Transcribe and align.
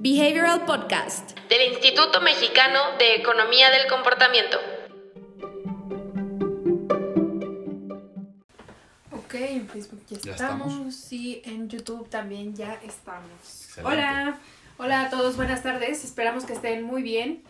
Behavioral 0.00 0.64
Podcast 0.64 1.38
del 1.48 1.72
Instituto 1.72 2.20
Mexicano 2.20 2.78
de 2.98 3.16
Economía 3.16 3.70
del 3.70 3.86
Comportamiento. 3.88 4.58
Ok, 9.12 9.34
en 9.34 9.68
Facebook 9.68 10.02
ya, 10.08 10.18
Ya 10.20 10.30
estamos, 10.32 10.68
estamos. 10.72 11.12
y 11.12 11.42
en 11.44 11.68
YouTube 11.68 12.08
también 12.08 12.54
ya 12.54 12.74
estamos. 12.84 13.28
Excelente. 13.42 13.92
Hola, 13.92 14.38
hola 14.78 15.02
a 15.02 15.10
todos, 15.10 15.36
buenas 15.36 15.62
tardes, 15.62 16.04
esperamos 16.04 16.44
que 16.44 16.54
estén 16.54 16.82
muy 16.84 17.02
bien. 17.02 17.42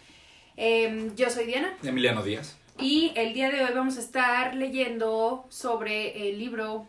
Em, 0.56 1.14
yo 1.14 1.30
soy 1.30 1.46
Diana 1.46 1.76
Emiliano 1.84 2.22
Díaz. 2.24 2.56
y 2.78 3.12
el 3.14 3.32
día 3.34 3.50
de 3.50 3.62
hoy 3.64 3.70
vamos 3.74 3.96
a 3.96 4.00
estar 4.00 4.54
leyendo 4.56 5.46
sobre 5.50 6.28
el 6.30 6.38
libro 6.38 6.88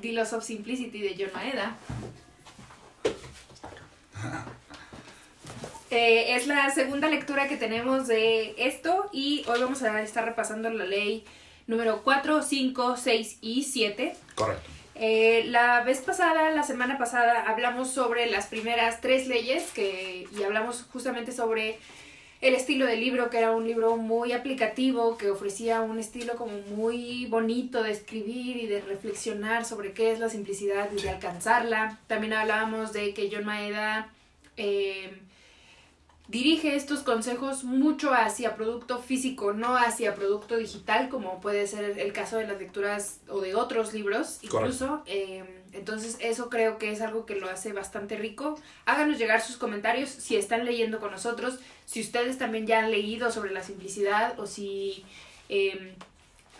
The 0.00 0.12
Loss 0.12 0.32
of 0.34 0.44
Simplicity 0.44 1.00
de 1.00 1.16
John 1.18 1.30
Maeda. 1.34 1.76
Eh, 5.90 6.36
es 6.36 6.46
la 6.46 6.70
segunda 6.70 7.08
lectura 7.08 7.48
que 7.48 7.56
tenemos 7.56 8.06
de 8.06 8.54
esto 8.58 9.10
y 9.12 9.44
hoy 9.48 9.60
vamos 9.60 9.82
a 9.82 10.02
estar 10.02 10.24
repasando 10.24 10.70
la 10.70 10.84
ley 10.84 11.24
número 11.66 12.02
4, 12.04 12.42
5, 12.42 12.96
6 12.96 13.38
y 13.40 13.64
7. 13.64 14.14
Correcto. 14.36 14.70
Eh, 14.94 15.44
la 15.46 15.80
vez 15.82 16.00
pasada, 16.00 16.50
la 16.50 16.62
semana 16.62 16.96
pasada, 16.96 17.44
hablamos 17.48 17.90
sobre 17.90 18.30
las 18.30 18.46
primeras 18.46 19.00
tres 19.00 19.26
leyes 19.26 19.70
que, 19.72 20.28
y 20.36 20.42
hablamos 20.42 20.86
justamente 20.92 21.32
sobre 21.32 21.78
el 22.40 22.54
estilo 22.54 22.86
del 22.86 23.00
libro, 23.00 23.28
que 23.28 23.38
era 23.38 23.50
un 23.50 23.66
libro 23.66 23.96
muy 23.96 24.32
aplicativo, 24.32 25.16
que 25.18 25.30
ofrecía 25.30 25.80
un 25.80 25.98
estilo 25.98 26.36
como 26.36 26.52
muy 26.76 27.26
bonito 27.26 27.82
de 27.82 27.90
escribir 27.90 28.58
y 28.58 28.66
de 28.66 28.80
reflexionar 28.80 29.64
sobre 29.64 29.92
qué 29.92 30.12
es 30.12 30.20
la 30.20 30.28
simplicidad 30.28 30.90
y 30.92 31.02
de 31.02 31.10
alcanzarla. 31.10 31.98
También 32.06 32.32
hablábamos 32.34 32.92
de 32.92 33.12
que 33.12 33.28
John 33.32 33.44
Maeda 33.44 34.08
eh, 34.56 35.18
dirige 36.30 36.76
estos 36.76 37.00
consejos 37.00 37.64
mucho 37.64 38.14
hacia 38.14 38.54
producto 38.54 38.98
físico, 38.98 39.52
no 39.52 39.76
hacia 39.76 40.14
producto 40.14 40.56
digital, 40.56 41.08
como 41.08 41.40
puede 41.40 41.66
ser 41.66 41.98
el 41.98 42.12
caso 42.12 42.36
de 42.36 42.46
las 42.46 42.58
lecturas 42.58 43.18
o 43.28 43.40
de 43.40 43.56
otros 43.56 43.92
libros, 43.92 44.38
incluso. 44.42 45.02
Eh, 45.06 45.44
entonces, 45.72 46.16
eso 46.20 46.48
creo 46.48 46.78
que 46.78 46.92
es 46.92 47.00
algo 47.00 47.26
que 47.26 47.34
lo 47.34 47.50
hace 47.50 47.72
bastante 47.72 48.16
rico. 48.16 48.60
Háganos 48.86 49.18
llegar 49.18 49.40
sus 49.40 49.56
comentarios 49.56 50.08
si 50.08 50.36
están 50.36 50.64
leyendo 50.64 51.00
con 51.00 51.10
nosotros, 51.10 51.58
si 51.84 52.00
ustedes 52.00 52.38
también 52.38 52.64
ya 52.64 52.78
han 52.78 52.92
leído 52.92 53.32
sobre 53.32 53.50
la 53.50 53.64
simplicidad 53.64 54.38
o 54.38 54.46
si 54.46 55.04
eh, 55.48 55.96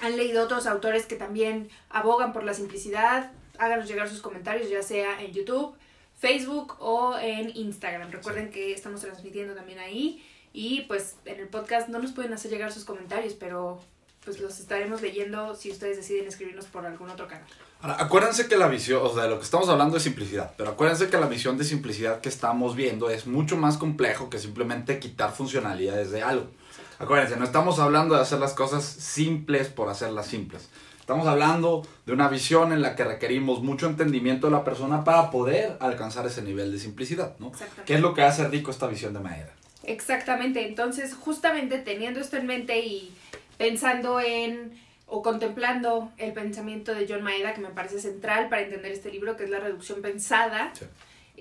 han 0.00 0.16
leído 0.16 0.42
otros 0.42 0.66
autores 0.66 1.06
que 1.06 1.14
también 1.14 1.70
abogan 1.90 2.32
por 2.32 2.42
la 2.42 2.54
simplicidad. 2.54 3.30
Háganos 3.56 3.86
llegar 3.86 4.08
sus 4.08 4.20
comentarios, 4.20 4.68
ya 4.68 4.82
sea 4.82 5.22
en 5.22 5.32
YouTube, 5.32 5.76
Facebook 6.20 6.76
o 6.80 7.18
en 7.18 7.50
Instagram. 7.56 8.12
Recuerden 8.12 8.50
que 8.50 8.72
estamos 8.72 9.00
transmitiendo 9.00 9.54
también 9.54 9.78
ahí 9.78 10.22
y 10.52 10.82
pues 10.82 11.16
en 11.24 11.40
el 11.40 11.48
podcast 11.48 11.88
no 11.88 11.98
nos 11.98 12.12
pueden 12.12 12.32
hacer 12.32 12.50
llegar 12.50 12.72
sus 12.72 12.84
comentarios, 12.84 13.32
pero 13.34 13.80
pues 14.24 14.38
los 14.38 14.60
estaremos 14.60 15.00
leyendo 15.00 15.54
si 15.54 15.70
ustedes 15.70 15.96
deciden 15.96 16.28
escribirnos 16.28 16.66
por 16.66 16.84
algún 16.84 17.08
otro 17.08 17.26
canal. 17.26 17.46
Ahora, 17.80 17.96
acuérdense 17.98 18.46
que 18.48 18.58
la 18.58 18.68
visión, 18.68 19.00
o 19.02 19.14
sea, 19.14 19.26
lo 19.26 19.38
que 19.38 19.44
estamos 19.44 19.70
hablando 19.70 19.96
es 19.96 20.02
simplicidad, 20.02 20.52
pero 20.58 20.70
acuérdense 20.70 21.08
que 21.08 21.16
la 21.16 21.26
visión 21.26 21.56
de 21.56 21.64
simplicidad 21.64 22.20
que 22.20 22.28
estamos 22.28 22.76
viendo 22.76 23.08
es 23.08 23.26
mucho 23.26 23.56
más 23.56 23.78
complejo 23.78 24.28
que 24.28 24.38
simplemente 24.38 24.98
quitar 24.98 25.32
funcionalidades 25.32 26.10
de 26.10 26.22
algo. 26.22 26.48
Acuérdense, 26.98 27.38
no 27.38 27.46
estamos 27.46 27.78
hablando 27.78 28.14
de 28.14 28.20
hacer 28.20 28.38
las 28.38 28.52
cosas 28.52 28.84
simples 28.84 29.68
por 29.68 29.88
hacerlas 29.88 30.26
simples. 30.26 30.68
Estamos 31.10 31.26
hablando 31.26 31.82
de 32.06 32.12
una 32.12 32.28
visión 32.28 32.72
en 32.72 32.82
la 32.82 32.94
que 32.94 33.02
requerimos 33.02 33.64
mucho 33.64 33.88
entendimiento 33.88 34.46
de 34.46 34.52
la 34.52 34.62
persona 34.62 35.02
para 35.02 35.28
poder 35.32 35.76
alcanzar 35.80 36.24
ese 36.24 36.40
nivel 36.40 36.70
de 36.70 36.78
simplicidad, 36.78 37.34
¿no? 37.40 37.48
Exactamente. 37.48 37.82
¿Qué 37.84 37.94
es 37.94 38.00
lo 38.00 38.14
que 38.14 38.22
hace 38.22 38.46
rico 38.46 38.70
esta 38.70 38.86
visión 38.86 39.12
de 39.12 39.18
Maeda? 39.18 39.52
Exactamente, 39.82 40.64
entonces 40.68 41.14
justamente 41.16 41.78
teniendo 41.78 42.20
esto 42.20 42.36
en 42.36 42.46
mente 42.46 42.78
y 42.78 43.12
pensando 43.58 44.20
en 44.20 44.78
o 45.08 45.20
contemplando 45.20 46.12
el 46.16 46.32
pensamiento 46.32 46.94
de 46.94 47.06
John 47.08 47.24
Maeda, 47.24 47.54
que 47.54 47.60
me 47.60 47.70
parece 47.70 47.98
central 48.00 48.48
para 48.48 48.62
entender 48.62 48.92
este 48.92 49.10
libro, 49.10 49.36
que 49.36 49.42
es 49.42 49.50
la 49.50 49.58
reducción 49.58 50.02
pensada, 50.02 50.70
Sí. 50.78 50.84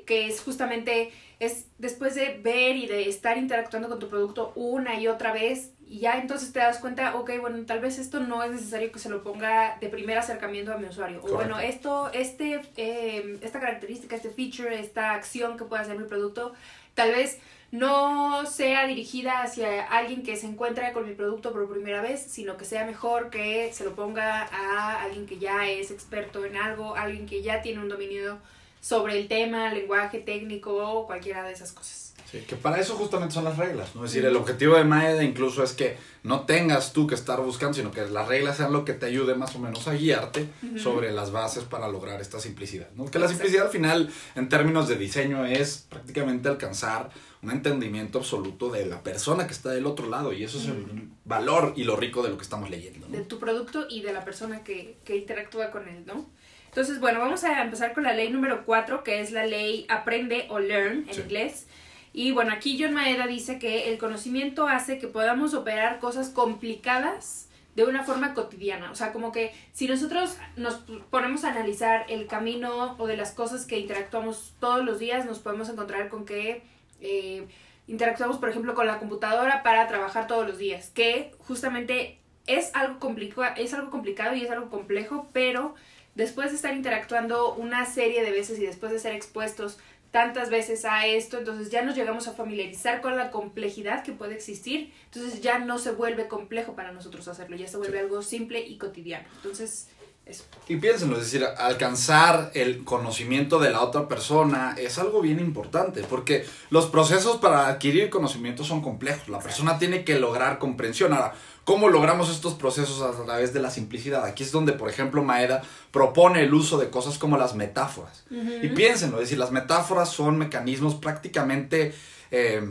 que 0.08 0.25
es 0.25 0.41
justamente, 0.41 1.12
es 1.40 1.68
después 1.78 2.16
de 2.16 2.40
ver 2.41 2.75
y 2.75 2.88
de 2.88 3.08
estar 3.08 3.38
interactuando 3.38 3.88
con 3.88 4.00
tu 4.00 4.09
producto 4.09 4.52
una 4.56 5.00
y 5.00 5.08
otra 5.08 5.31
vez, 5.31 5.74
y 5.90 6.02
ya 6.02 6.20
entonces 6.20 6.54
te 6.54 6.60
das 6.60 6.78
cuenta, 6.78 7.16
ok, 7.16 7.32
bueno, 7.42 7.66
tal 7.66 7.80
vez 7.80 7.98
esto 7.98 8.20
no 8.20 8.44
es 8.44 8.52
necesario 8.52 8.92
que 8.92 9.00
se 9.00 9.10
lo 9.10 9.24
ponga 9.24 9.76
de 9.82 9.90
primer 9.90 10.20
acercamiento 10.20 10.72
a 10.72 10.78
mi 10.78 10.86
usuario. 10.86 11.20
O 11.24 11.34
bueno, 11.34 11.60
esto, 11.60 12.12
este, 12.14 12.62
eh, 12.78 13.40
esta 13.42 13.60
característica, 13.60 14.16
este 14.16 14.30
feature, 14.30 14.80
esta 14.80 15.14
acción 15.14 15.58
que 15.58 15.66
puede 15.66 15.82
hacer 15.82 15.98
mi 15.98 16.08
producto, 16.08 16.54
tal 16.94 17.12
vez 17.12 17.40
no 17.72 18.46
sea 18.46 18.86
dirigida 18.86 19.42
hacia 19.42 19.84
alguien 19.84 20.22
que 20.22 20.36
se 20.36 20.46
encuentra 20.46 20.94
con 20.94 21.08
mi 21.08 21.16
producto 21.16 21.52
por 21.52 21.68
primera 21.68 22.04
vez, 22.04 22.22
sino 22.22 22.56
que 22.56 22.66
sea 22.66 22.86
mejor 22.86 23.32
que 23.32 23.74
se 23.74 23.84
lo 23.84 23.96
ponga 23.96 24.44
a 24.44 25.02
alguien 25.02 25.26
que 25.26 25.40
ya 25.40 25.68
es 25.68 25.90
experto 25.90 26.46
en 26.46 26.56
algo, 26.56 26.96
alguien 26.96 27.26
que 27.26 27.42
ya 27.42 27.64
tiene 27.64 27.80
un 27.80 27.90
dominio 27.90 28.38
sobre 28.80 29.20
el 29.20 29.28
tema, 29.28 29.74
lenguaje 29.74 30.20
técnico 30.20 30.76
o 30.76 31.08
cualquiera 31.08 31.44
de 31.44 31.54
esas 31.54 31.72
cosas. 31.72 32.14
Sí, 32.31 32.40
que 32.47 32.56
para 32.56 32.79
eso 32.79 32.94
justamente 32.95 33.34
son 33.34 33.44
las 33.44 33.57
reglas, 33.57 33.95
¿no? 33.95 34.06
Es 34.06 34.12
decir, 34.12 34.25
el 34.28 34.35
objetivo 34.35 34.75
de 34.75 34.84
Maeda 34.84 35.23
incluso 35.23 35.63
es 35.63 35.73
que 35.73 35.97
no 36.23 36.41
tengas 36.41 36.94
tú 36.94 37.07
que 37.07 37.16
estar 37.16 37.41
buscando, 37.41 37.73
sino 37.73 37.91
que 37.91 38.06
las 38.06 38.28
reglas 38.28 38.57
sean 38.57 38.72
lo 38.72 38.85
que 38.85 38.94
te 38.94 39.07
ayude 39.07 39.34
más 39.34 39.56
o 39.56 39.59
menos 39.59 39.88
a 39.88 39.94
guiarte 39.94 40.47
sobre 40.78 41.12
las 41.12 41.31
bases 41.31 41.63
para 41.63 41.88
lograr 41.88 42.22
esta 42.22 42.40
simplicidad, 42.40 42.90
¿no? 42.95 43.06
Que 43.09 43.17
la 43.17 43.28
simplicidad 43.28 43.66
al 43.66 43.72
final, 43.72 44.12
en 44.35 44.47
términos 44.47 44.88
de 44.88 44.95
diseño, 44.97 45.44
es 45.45 45.88
prácticamente 45.90 46.50
alcanzar 46.50 47.09
un 47.41 47.51
entendimiento 47.51 48.19
absoluto 48.19 48.69
de 48.69 48.85
la 48.85 49.01
persona 49.01 49.47
que 49.47 49.53
está 49.53 49.72
del 49.72 49.85
otro 49.88 50.07
lado, 50.07 50.31
y 50.34 50.44
eso 50.44 50.59
es 50.59 50.66
el 50.67 51.07
valor 51.25 51.73
y 51.78 51.84
lo 51.85 51.96
rico 51.96 52.22
de 52.22 52.29
lo 52.29 52.38
que 52.38 52.44
estamos 52.44 52.69
leyendo, 52.69 53.07
¿no? 53.07 53.17
de 53.17 53.23
tu 53.23 53.40
producto 53.40 53.88
y 53.90 54.01
de 54.01 54.13
la 54.13 54.23
persona 54.25 54.63
que, 54.63 54.97
que 55.06 55.16
interactúa 55.16 55.72
con 55.72 55.88
él, 55.88 56.03
¿no? 56.06 56.29
Entonces, 56.67 57.00
bueno, 57.00 57.19
vamos 57.19 57.44
a 57.44 57.59
empezar 57.63 57.94
con 57.94 58.03
la 58.03 58.13
ley 58.13 58.29
número 58.29 58.63
4, 58.66 59.03
que 59.03 59.22
es 59.22 59.31
la 59.31 59.46
ley 59.47 59.88
aprende 59.90 60.46
o 60.50 60.59
learn 60.59 61.06
en 61.07 61.13
Sí. 61.16 61.22
inglés. 61.22 61.66
Y 62.14 62.31
bueno, 62.31 62.52
aquí 62.52 62.78
John 62.81 62.94
Maeda 62.94 63.28
dice 63.28 63.59
que 63.59 63.92
el 63.92 63.97
conocimiento 63.97 64.68
hace 64.68 64.97
que 64.97 65.08
podamos 65.08 65.53
operar 65.53 66.00
cosas 66.00 66.30
complicadas 66.30 67.47
de 67.75 67.86
una 67.86 68.03
forma 68.03 68.34
cotidiana. 68.34 68.92
O 68.92 68.96
sea, 68.96 69.14
como 69.14 69.31
que 69.31 69.53
si 69.74 69.88
nosotros 69.88 70.36
nos 70.58 70.75
ponemos 71.09 71.44
a 71.44 71.52
analizar 71.52 72.06
el 72.09 72.28
camino 72.28 72.96
o 72.97 73.08
de 73.08 73.16
las 73.16 73.31
cosas 73.31 73.66
que 73.66 73.78
interactuamos 73.80 74.53
todos 74.59 74.84
los 74.84 75.00
días, 75.00 75.25
nos 75.25 75.40
podemos 75.40 75.70
encontrar 75.70 76.09
con 76.09 76.25
que 76.25 76.64
eh, 77.00 77.47
interactuamos, 77.88 78.38
por 78.38 78.50
ejemplo, 78.50 78.74
con 78.74 78.88
la 78.88 79.00
computadora 79.00 79.64
para 79.64 79.88
trabajar 79.88 80.28
todos 80.28 80.46
los 80.47 80.58
días, 80.58 80.90
que 80.90 81.31
justamente 81.47 82.18
es 82.47 82.76
algo, 82.76 83.00
complica- 83.00 83.53
es 83.53 83.74
algo 83.74 83.91
complicado 83.91 84.36
y 84.36 84.44
es 84.44 84.52
algo 84.52 84.70
complejo, 84.70 85.30
pero 85.31 85.76
después 86.16 86.50
de 86.50 86.56
estar 86.58 86.76
interactuando 86.76 87.53
una 87.53 87.86
serie 87.86 88.24
de 88.24 88.31
veces 88.31 88.59
y 88.59 88.66
después 88.66 88.91
de 88.91 89.00
ser 89.00 89.14
expuestos 89.14 89.80
tantas 90.12 90.50
veces 90.50 90.86
a 90.86 91.06
esto, 91.06 91.38
entonces 91.38 91.70
ya 91.70 91.84
nos 91.84 91.96
llegamos 91.96 92.28
a 92.28 92.34
familiarizar 92.34 93.02
con 93.02 93.16
la 93.16 93.30
complejidad 93.31 94.03
que 94.03 94.12
puede 94.12 94.34
existir, 94.36 94.92
entonces 95.06 95.42
ya 95.42 95.59
no 95.59 95.78
se 95.78 95.92
vuelve 95.92 96.28
complejo 96.28 96.74
para 96.75 96.92
nosotros 96.92 97.28
hacerlo, 97.28 97.56
ya 97.56 97.68
se 97.68 97.78
vuelve 97.78 98.00
Sí. 98.00 98.03
algo 98.03 98.22
simple 98.22 98.59
y 98.59 98.78
cotidiano. 98.78 99.28
Entonces, 99.36 99.90
eso. 100.29 100.44
Y 100.67 100.75
piénsenlo, 100.75 101.17
es 101.17 101.31
decir, 101.31 101.45
alcanzar 101.57 102.51
el 102.53 102.84
conocimiento 102.84 103.59
de 103.59 103.72
la 103.72 103.81
otra 103.81 104.07
persona 104.07 104.75
es 104.78 105.00
algo 105.00 105.22
bien 105.22 105.40
importante, 105.40 106.03
porque 106.03 106.45
los 106.69 106.85
procesos 106.85 107.38
para 107.38 107.67
adquirir 107.67 108.09
conocimiento 108.09 108.63
son 108.63 108.81
complejos. 108.81 109.29
La 109.29 109.40
persona 109.40 109.79
tiene 109.79 110.03
que 110.03 110.19
lograr 110.19 110.59
comprensión. 110.59 111.13
Ahora, 111.13 111.34
¿cómo 111.63 111.90
logramos 111.90 112.29
estos 112.29 112.53
procesos 112.53 113.01
a 113.01 113.25
través 113.25 113.53
de 113.53 113.62
la 113.62 113.72
simplicidad? 113.72 114.23
Aquí 114.25 114.44
es 114.44 114.51
donde, 114.51 114.73
por 114.73 114.90
ejemplo, 114.90 115.23
Maeda 115.23 115.63
propone 115.91 116.44
el 116.44 116.53
uso 116.53 116.78
de 116.78 116.90
cosas 116.90 117.17
como 117.17 117.38
las 117.38 117.56
metáforas. 117.56 118.25
Y 118.29 118.67
piénsenlo, 118.69 119.17
es 119.17 119.23
decir, 119.23 119.40
las 119.40 119.52
metáforas 119.52 120.09
son 120.09 120.37
mecanismos 120.37 120.96
prácticamente... 120.96 121.93
eh, 122.32 122.61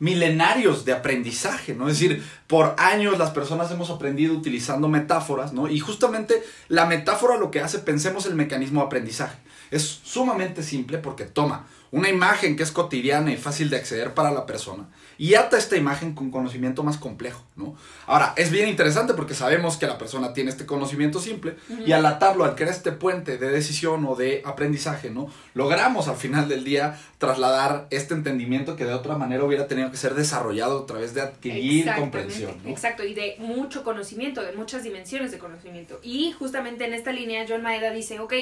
milenarios 0.00 0.84
de 0.84 0.92
aprendizaje, 0.92 1.74
¿no? 1.74 1.88
Es 1.88 2.00
decir, 2.00 2.24
por 2.48 2.74
años 2.78 3.18
las 3.18 3.30
personas 3.30 3.70
hemos 3.70 3.90
aprendido 3.90 4.34
utilizando 4.34 4.88
metáforas, 4.88 5.52
¿no? 5.52 5.68
Y 5.68 5.78
justamente 5.78 6.42
la 6.68 6.86
metáfora 6.86 7.36
lo 7.36 7.50
que 7.52 7.60
hace, 7.60 7.78
pensemos 7.78 8.26
el 8.26 8.34
mecanismo 8.34 8.80
de 8.80 8.86
aprendizaje. 8.86 9.38
Es 9.70 10.00
sumamente 10.02 10.64
simple 10.64 10.98
porque 10.98 11.26
toma 11.26 11.66
una 11.92 12.08
imagen 12.08 12.56
que 12.56 12.62
es 12.62 12.72
cotidiana 12.72 13.30
y 13.30 13.36
fácil 13.36 13.70
de 13.70 13.76
acceder 13.76 14.14
para 14.14 14.32
la 14.32 14.46
persona 14.46 14.88
y 15.20 15.34
ata 15.34 15.58
esta 15.58 15.76
imagen 15.76 16.14
con 16.14 16.30
conocimiento 16.30 16.82
más 16.82 16.96
complejo, 16.96 17.44
¿no? 17.54 17.76
Ahora, 18.06 18.32
es 18.38 18.50
bien 18.50 18.66
interesante 18.66 19.12
porque 19.12 19.34
sabemos 19.34 19.76
que 19.76 19.86
la 19.86 19.98
persona 19.98 20.32
tiene 20.32 20.48
este 20.48 20.64
conocimiento 20.64 21.20
simple 21.20 21.56
y 21.84 21.92
al 21.92 22.06
atarlo, 22.06 22.46
al 22.46 22.54
crear 22.54 22.70
este 22.70 22.90
puente 22.90 23.36
de 23.36 23.50
decisión 23.50 24.06
o 24.06 24.14
de 24.16 24.40
aprendizaje, 24.46 25.10
¿no? 25.10 25.30
Logramos 25.52 26.08
al 26.08 26.16
final 26.16 26.48
del 26.48 26.64
día 26.64 26.98
trasladar 27.18 27.86
este 27.90 28.14
entendimiento 28.14 28.76
que 28.76 28.86
de 28.86 28.94
otra 28.94 29.18
manera 29.18 29.44
hubiera 29.44 29.66
tenido 29.66 29.90
que 29.90 29.98
ser 29.98 30.14
desarrollado 30.14 30.84
a 30.84 30.86
través 30.86 31.12
de 31.12 31.20
adquirir 31.20 31.92
comprensión, 31.98 32.56
¿no? 32.64 32.70
Exacto, 32.70 33.04
y 33.04 33.12
de 33.12 33.36
mucho 33.40 33.84
conocimiento, 33.84 34.40
de 34.40 34.52
muchas 34.52 34.84
dimensiones 34.84 35.32
de 35.32 35.38
conocimiento. 35.38 36.00
Y 36.02 36.32
justamente 36.32 36.86
en 36.86 36.94
esta 36.94 37.12
línea 37.12 37.44
John 37.46 37.60
Maeda 37.60 37.90
dice, 37.90 38.20
ok, 38.20 38.32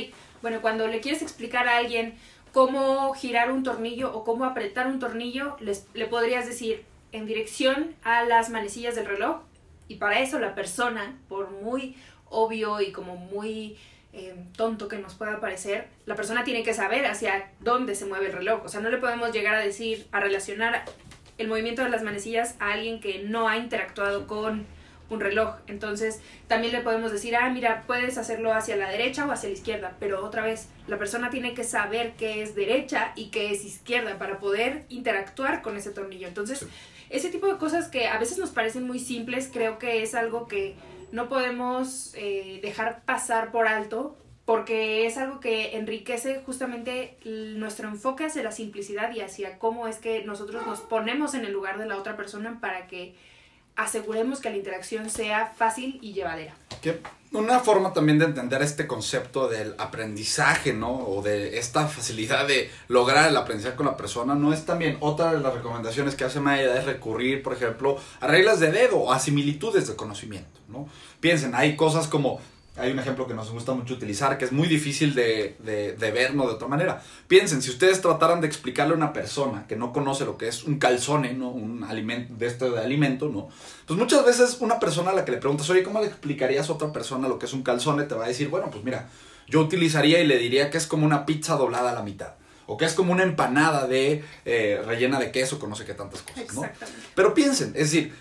bueno, 0.43 0.61
cuando 0.63 0.87
le 0.87 1.01
quieres 1.01 1.23
explicar 1.23 1.67
a 1.67 1.79
alguien 1.79 2.15
cómo 2.53 3.13
girar 3.15 3.51
un 3.51 3.63
tornillo 3.63 4.15
o 4.15 4.25
cómo 4.25 4.45
apretar 4.45 4.87
un 4.87 4.99
tornillo, 4.99 5.57
les, 5.61 5.87
le 5.95 6.07
podrías 6.07 6.47
decir 6.47 6.85
en 7.13 7.27
dirección 7.27 7.95
a 8.03 8.25
las 8.25 8.51
manecillas 8.51 8.95
del 8.95 9.07
reloj. 9.07 9.43
Y 9.89 9.97
para 9.97 10.21
eso 10.21 10.39
la 10.39 10.55
persona, 10.55 11.19
por 11.29 11.51
muy 11.51 11.97
obvio 12.29 12.81
y 12.81 12.93
como 12.93 13.17
muy 13.17 13.79
eh, 14.13 14.35
tonto 14.57 14.89
que 14.89 14.99
nos 14.99 15.15
pueda 15.15 15.41
parecer, 15.41 15.89
la 16.05 16.15
persona 16.15 16.45
tiene 16.45 16.63
que 16.63 16.75
saber 16.75 17.07
hacia 17.07 17.51
dónde 17.61 17.95
se 17.95 18.07
mueve 18.07 18.27
el 18.27 18.33
reloj. 18.33 18.63
O 18.65 18.69
sea, 18.69 18.81
no 18.81 18.91
le 18.91 18.99
podemos 18.99 19.33
llegar 19.33 19.55
a 19.55 19.61
decir, 19.61 20.07
a 20.13 20.21
relacionar 20.21 20.85
el 21.39 21.49
movimiento 21.49 21.83
de 21.83 21.91
las 21.91 22.03
manecillas 22.03 22.57
a 22.59 22.73
alguien 22.73 23.01
que 23.01 23.23
no 23.23 23.49
ha 23.49 23.57
interactuado 23.57 24.27
con 24.27 24.67
un 25.11 25.21
reloj. 25.21 25.57
Entonces, 25.67 26.21
también 26.47 26.73
le 26.73 26.81
podemos 26.81 27.13
decir, 27.13 27.37
ah, 27.37 27.49
mira, 27.51 27.85
puedes 27.87 28.19
hacerlo 28.19 28.53
hacia 28.53 28.77
la 28.77 28.91
derecha 28.91 29.27
o 29.27 29.31
hacia 29.31 29.49
la 29.49 29.55
izquierda, 29.55 29.97
pero 29.99 30.25
otra 30.25 30.43
vez, 30.43 30.69
la 30.87 30.99
persona 30.99 31.31
tiene 31.31 31.55
que 31.55 31.65
saber 31.65 32.13
qué 32.19 32.43
es 32.43 32.55
derecha 32.55 33.13
y 33.17 33.31
qué 33.31 33.53
es 33.53 33.65
izquierda 33.65 34.19
para 34.19 34.39
poder 34.39 34.85
interactuar 34.89 35.63
con 35.63 35.77
ese 35.77 35.91
tornillo. 35.91 36.29
Entonces, 36.29 36.67
ese 37.11 37.31
tipo 37.31 37.47
de 37.47 37.59
cosas 37.59 37.89
que 37.89 38.07
a 38.09 38.19
veces 38.19 38.39
nos 38.39 38.51
parecen 38.51 38.87
muy 38.87 38.99
simples, 38.99 39.49
creo 39.53 39.79
que 39.79 40.03
es 40.03 40.15
algo 40.15 40.47
que 40.47 40.77
no 41.11 41.29
podemos 41.29 42.13
eh, 42.15 42.61
dejar 42.63 43.03
pasar 43.05 43.51
por 43.51 43.67
alto 43.67 44.17
porque 44.45 45.07
es 45.07 45.19
algo 45.19 45.41
que 45.41 45.77
enriquece 45.77 46.41
justamente 46.47 47.19
nuestro 47.25 47.87
enfoque 47.89 48.25
hacia 48.25 48.43
la 48.43 48.51
simplicidad 48.51 49.15
y 49.15 49.21
hacia 49.21 49.59
cómo 49.59 49.89
es 49.89 49.99
que 49.99 50.25
nosotros 50.25 50.67
nos 50.67 50.81
ponemos 50.81 51.35
en 51.35 51.45
el 51.45 51.53
lugar 51.53 51.79
de 51.79 51.85
la 51.85 51.99
otra 51.99 52.17
persona 52.17 52.59
para 52.59 52.87
que 52.87 53.15
aseguremos 53.79 54.41
que 54.41 54.51
la 54.51 54.57
interacción 54.57 55.09
sea 55.09 55.55
fácil 55.57 55.99
y 56.03 56.13
llevadera. 56.13 56.53
Una 57.31 57.61
forma 57.61 57.93
también 57.93 58.19
de 58.19 58.25
entender 58.25 58.61
este 58.63 58.87
concepto 58.87 59.49
del 59.49 59.75
aprendizaje, 59.79 60.73
¿no? 60.73 60.93
O 60.93 61.23
de 61.23 61.59
esta 61.59 61.87
facilidad 61.87 62.49
de 62.49 62.71
lograr 62.89 63.29
el 63.29 63.37
aprendizaje 63.37 63.77
con 63.77 63.87
la 63.87 63.97
persona, 63.97 64.35
no 64.35 64.53
es 64.53 64.65
también 64.65 64.97
otra 65.01 65.33
de 65.33 65.41
las 65.41 65.55
recomendaciones 65.55 66.17
que 66.17 66.25
hace 66.25 66.41
Maya 66.41 66.77
es 66.77 66.87
recurrir, 66.87 67.43
por 67.43 67.53
ejemplo, 67.53 67.99
a 68.21 68.27
reglas 68.27 68.59
de 68.61 68.73
dedo 68.73 68.97
o 68.97 69.13
a 69.13 69.21
similitudes 69.21 69.87
de 69.87 69.95
conocimiento, 69.95 70.61
¿no? 70.69 70.89
Piensen, 71.21 71.55
hay 71.55 71.77
cosas 71.77 72.09
como 72.09 72.41
hay 72.79 72.93
un 72.93 72.99
ejemplo 72.99 73.27
que 73.27 73.35
nos 73.35 73.51
gusta 73.51 73.73
mucho 73.75 73.95
utilizar, 73.95 74.39
que 74.39 74.45
es 74.45 74.53
muy 74.53 74.69
difícil 74.69 75.15
de, 75.15 75.57
de, 75.59 75.95
de 75.95 76.11
verlo 76.11 76.47
de 76.47 76.55
otra 76.55 76.69
manera. 76.69 77.03
Piensen, 77.27 77.61
si 77.61 77.71
ustedes 77.71 78.01
trataran 78.01 78.41
de 78.41 78.47
explicarle 78.47 78.95
a 78.95 78.97
una 78.97 79.13
persona 79.13 79.67
que 79.67 79.77
no 79.77 79.93
conoce 79.93 80.25
lo 80.25 80.39
que 80.39 80.49
es 80.49 80.65
un 80.65 80.79
calzone, 80.79 81.35
¿no? 81.35 81.51
Un 81.51 81.85
alimento, 81.85 82.35
de 82.37 82.47
este 82.47 82.71
de 82.71 82.79
alimento, 82.79 83.29
¿no? 83.29 83.49
Pues 83.87 83.99
muchas 83.99 84.25
veces 84.25 84.59
una 84.61 84.79
persona 84.79 85.11
a 85.11 85.15
la 85.15 85.25
que 85.25 85.33
le 85.33 85.39
preguntas, 85.39 85.69
oye, 85.71 85.83
¿cómo 85.83 86.01
le 86.01 86.07
explicarías 86.07 86.69
a 86.69 86.73
otra 86.73 86.93
persona 86.93 87.29
lo 87.29 87.39
que 87.39 87.47
es 87.47 87.53
un 87.53 87.63
calzone? 87.63 88.05
Te 88.05 88.15
va 88.15 88.25
a 88.25 88.29
decir, 88.29 88.49
bueno, 88.49 88.71
pues 88.71 88.85
mira, 88.85 89.09
yo 89.49 89.61
utilizaría 89.61 90.21
y 90.21 90.27
le 90.27 90.39
diría 90.39 90.71
que 90.71 90.79
es 90.79 90.87
como 90.87 91.05
una 91.05 91.27
pizza 91.27 91.57
doblada 91.57 91.91
a 91.91 91.95
la 91.95 92.03
mitad. 92.03 92.35
O 92.67 92.77
que 92.77 92.85
es 92.85 92.93
como 92.93 93.13
una 93.13 93.23
empanada 93.23 93.87
de 93.87 94.23
eh, 94.45 94.83
rellena 94.85 95.19
de 95.19 95.33
queso 95.33 95.59
con 95.59 95.71
no 95.71 95.77
sé 95.77 95.87
qué 95.87 95.95
tantas 95.95 96.21
cosas, 96.21 96.55
¿no? 96.55 96.69
Pero 97.15 97.33
piensen, 97.33 97.69
es 97.69 97.91
decir, 97.91 98.13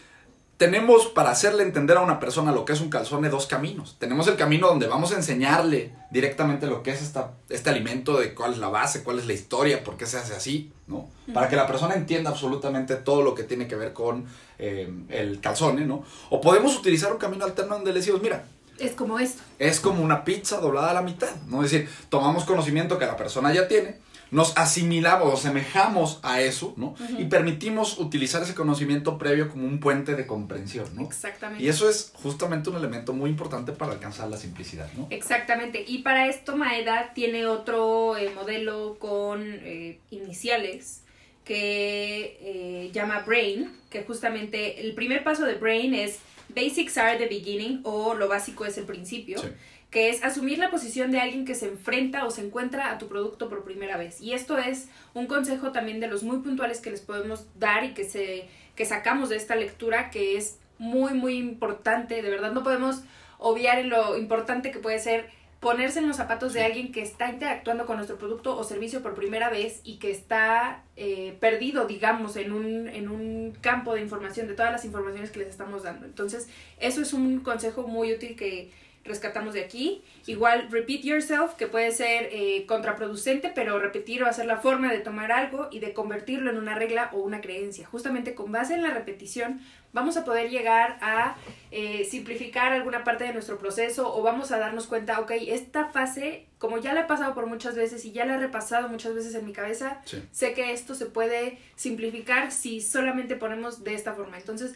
tenemos 0.57 1.05
para 1.05 1.29
hacerle 1.29 1.61
entender 1.61 1.97
a 1.97 2.01
una 2.01 2.19
persona 2.19 2.51
lo 2.51 2.65
que 2.65 2.73
es 2.73 2.81
un 2.81 2.89
calzone 2.89 3.29
dos 3.29 3.45
caminos. 3.45 3.95
Tenemos 3.99 4.27
el 4.27 4.35
camino 4.35 4.67
donde 4.67 4.87
vamos 4.87 5.11
a 5.11 5.15
enseñarle 5.15 5.93
directamente 6.09 6.65
lo 6.65 6.81
que 6.81 6.91
es 6.91 7.01
esta, 7.03 7.33
este 7.49 7.69
alimento, 7.69 8.17
de 8.17 8.33
cuál 8.33 8.53
es 8.53 8.57
la 8.57 8.69
base, 8.69 9.03
cuál 9.03 9.19
es 9.19 9.27
la 9.27 9.33
historia, 9.33 9.83
por 9.83 9.97
qué 9.97 10.07
se 10.07 10.17
hace 10.17 10.33
así, 10.33 10.71
¿no? 10.87 11.09
Para 11.31 11.47
que 11.47 11.55
la 11.55 11.67
persona 11.67 11.93
entienda 11.93 12.31
absolutamente 12.31 12.95
todo 12.95 13.21
lo 13.21 13.35
que 13.35 13.43
tiene 13.43 13.67
que 13.67 13.75
ver 13.75 13.93
con 13.93 14.25
eh, 14.57 14.91
el 15.09 15.39
calzone, 15.41 15.85
¿no? 15.85 16.03
O 16.31 16.41
podemos 16.41 16.75
utilizar 16.75 17.11
un 17.11 17.19
camino 17.19 17.45
alterno 17.45 17.75
donde 17.75 17.93
le 17.93 17.99
decimos, 17.99 18.21
mira, 18.21 18.43
es 18.79 18.91
como 18.91 19.19
esto. 19.19 19.41
Es 19.59 19.79
como 19.79 20.03
una 20.03 20.23
pizza 20.23 20.59
doblada 20.59 20.91
a 20.91 20.93
la 20.93 21.01
mitad, 21.01 21.35
¿no? 21.47 21.63
Es 21.63 21.71
decir, 21.71 21.89
tomamos 22.09 22.45
conocimiento 22.45 22.97
que 22.97 23.05
la 23.05 23.17
persona 23.17 23.53
ya 23.53 23.67
tiene, 23.67 23.97
nos 24.31 24.57
asimilamos 24.57 25.33
o 25.33 25.37
semejamos 25.37 26.19
a 26.23 26.41
eso, 26.41 26.73
¿no? 26.77 26.95
Y 27.17 27.25
permitimos 27.25 27.97
utilizar 27.99 28.43
ese 28.43 28.53
conocimiento 28.53 29.17
previo 29.17 29.49
como 29.49 29.65
un 29.65 29.79
puente 29.79 30.15
de 30.15 30.27
comprensión, 30.27 30.87
¿no? 30.95 31.03
Exactamente. 31.03 31.63
Y 31.63 31.69
eso 31.69 31.89
es 31.89 32.11
justamente 32.15 32.69
un 32.69 32.75
elemento 32.75 33.13
muy 33.13 33.29
importante 33.29 33.71
para 33.71 33.93
alcanzar 33.93 34.29
la 34.29 34.37
simplicidad, 34.37 34.89
¿no? 34.93 35.07
Exactamente. 35.09 35.83
Y 35.87 35.99
para 35.99 36.27
esto 36.27 36.57
Maeda 36.57 37.13
tiene 37.13 37.47
otro 37.47 38.17
eh, 38.17 38.31
modelo 38.35 38.97
con 38.99 39.41
eh, 39.43 39.99
iniciales 40.11 41.01
que 41.45 42.37
eh, 42.41 42.91
llama 42.91 43.21
Brain, 43.21 43.71
que 43.89 44.03
justamente 44.03 44.81
el 44.81 44.93
primer 44.93 45.23
paso 45.23 45.45
de 45.45 45.55
Brain 45.55 45.93
es 45.93 46.19
Basics 46.49 46.97
are 46.97 47.17
the 47.17 47.27
beginning 47.27 47.81
o 47.83 48.13
lo 48.13 48.27
básico 48.27 48.65
es 48.65 48.77
el 48.77 48.85
principio. 48.85 49.39
Sí 49.39 49.47
que 49.89 50.09
es 50.09 50.23
asumir 50.23 50.59
la 50.59 50.69
posición 50.69 51.11
de 51.11 51.19
alguien 51.19 51.45
que 51.45 51.55
se 51.55 51.67
enfrenta 51.67 52.25
o 52.25 52.31
se 52.31 52.45
encuentra 52.45 52.91
a 52.91 52.97
tu 52.97 53.07
producto 53.07 53.47
por 53.47 53.63
primera 53.63 53.97
vez. 53.97 54.19
Y 54.21 54.33
esto 54.33 54.57
es 54.57 54.89
un 55.13 55.27
consejo 55.27 55.71
también 55.71 55.99
de 55.99 56.07
los 56.07 56.23
muy 56.23 56.39
puntuales 56.39 56.81
que 56.81 56.91
les 56.91 57.01
podemos 57.01 57.45
dar 57.55 57.85
y 57.85 57.93
que, 57.93 58.03
se, 58.03 58.49
que 58.75 58.85
sacamos 58.85 59.29
de 59.29 59.37
esta 59.37 59.55
lectura, 59.55 60.09
que 60.09 60.37
es 60.37 60.59
muy, 60.77 61.13
muy 61.13 61.37
importante. 61.37 62.21
De 62.21 62.29
verdad, 62.29 62.51
no 62.51 62.63
podemos 62.63 63.01
obviar 63.37 63.79
en 63.79 63.89
lo 63.89 64.17
importante 64.17 64.71
que 64.71 64.79
puede 64.79 64.99
ser 64.99 65.29
ponerse 65.61 65.99
en 65.99 66.07
los 66.07 66.17
zapatos 66.17 66.53
de 66.53 66.63
alguien 66.63 66.91
que 66.91 67.01
está 67.01 67.29
interactuando 67.29 67.85
con 67.85 67.95
nuestro 67.95 68.17
producto 68.17 68.55
o 68.55 68.63
servicio 68.63 69.01
por 69.01 69.15
primera 69.15 69.49
vez 69.49 69.81
y 69.83 69.97
que 69.97 70.11
está 70.11 70.83
eh, 70.95 71.35
perdido, 71.39 71.87
digamos, 71.87 72.35
en 72.35 72.51
un, 72.51 72.87
en 72.89 73.09
un 73.09 73.57
campo 73.61 73.95
de 73.95 74.01
información, 74.01 74.47
de 74.47 74.53
todas 74.53 74.71
las 74.71 74.85
informaciones 74.85 75.31
que 75.31 75.39
les 75.39 75.47
estamos 75.47 75.83
dando. 75.83 76.05
Entonces, 76.05 76.47
eso 76.79 77.01
es 77.01 77.13
un 77.13 77.39
consejo 77.39 77.87
muy 77.87 78.13
útil 78.13 78.35
que, 78.35 78.69
rescatamos 79.07 79.53
de 79.53 79.61
aquí. 79.61 80.03
Igual, 80.25 80.67
repeat 80.69 81.01
yourself, 81.01 81.53
que 81.53 81.67
puede 81.67 81.91
ser 81.91 82.29
eh, 82.31 82.65
contraproducente, 82.67 83.51
pero 83.53 83.79
repetir 83.79 84.23
va 84.23 84.29
a 84.29 84.33
ser 84.33 84.45
la 84.45 84.57
forma 84.57 84.91
de 84.91 84.99
tomar 84.99 85.31
algo 85.31 85.69
y 85.71 85.79
de 85.79 85.93
convertirlo 85.93 86.51
en 86.51 86.57
una 86.57 86.75
regla 86.75 87.09
o 87.13 87.19
una 87.19 87.41
creencia. 87.41 87.87
Justamente 87.87 88.35
con 88.35 88.51
base 88.51 88.73
en 88.73 88.83
la 88.83 88.91
repetición 88.91 89.61
vamos 89.93 90.15
a 90.17 90.23
poder 90.23 90.49
llegar 90.51 90.99
a 91.01 91.35
eh, 91.71 92.05
simplificar 92.05 92.71
alguna 92.71 93.03
parte 93.03 93.23
de 93.23 93.33
nuestro 93.33 93.57
proceso 93.57 94.15
o 94.15 94.21
vamos 94.21 94.51
a 94.51 94.59
darnos 94.59 94.85
cuenta, 94.85 95.19
ok, 95.19 95.31
esta 95.47 95.85
fase, 95.85 96.45
como 96.59 96.77
ya 96.77 96.93
la 96.93 97.01
he 97.01 97.05
pasado 97.05 97.33
por 97.33 97.47
muchas 97.47 97.75
veces 97.75 98.05
y 98.05 98.11
ya 98.11 98.25
la 98.25 98.35
he 98.35 98.37
repasado 98.37 98.89
muchas 98.89 99.15
veces 99.15 99.33
en 99.33 99.45
mi 99.45 99.53
cabeza, 99.53 100.01
sé 100.31 100.53
que 100.53 100.71
esto 100.71 100.93
se 100.93 101.07
puede 101.07 101.57
simplificar 101.75 102.51
si 102.51 102.81
solamente 102.81 103.35
ponemos 103.35 103.83
de 103.83 103.95
esta 103.95 104.13
forma. 104.13 104.37
Entonces, 104.37 104.75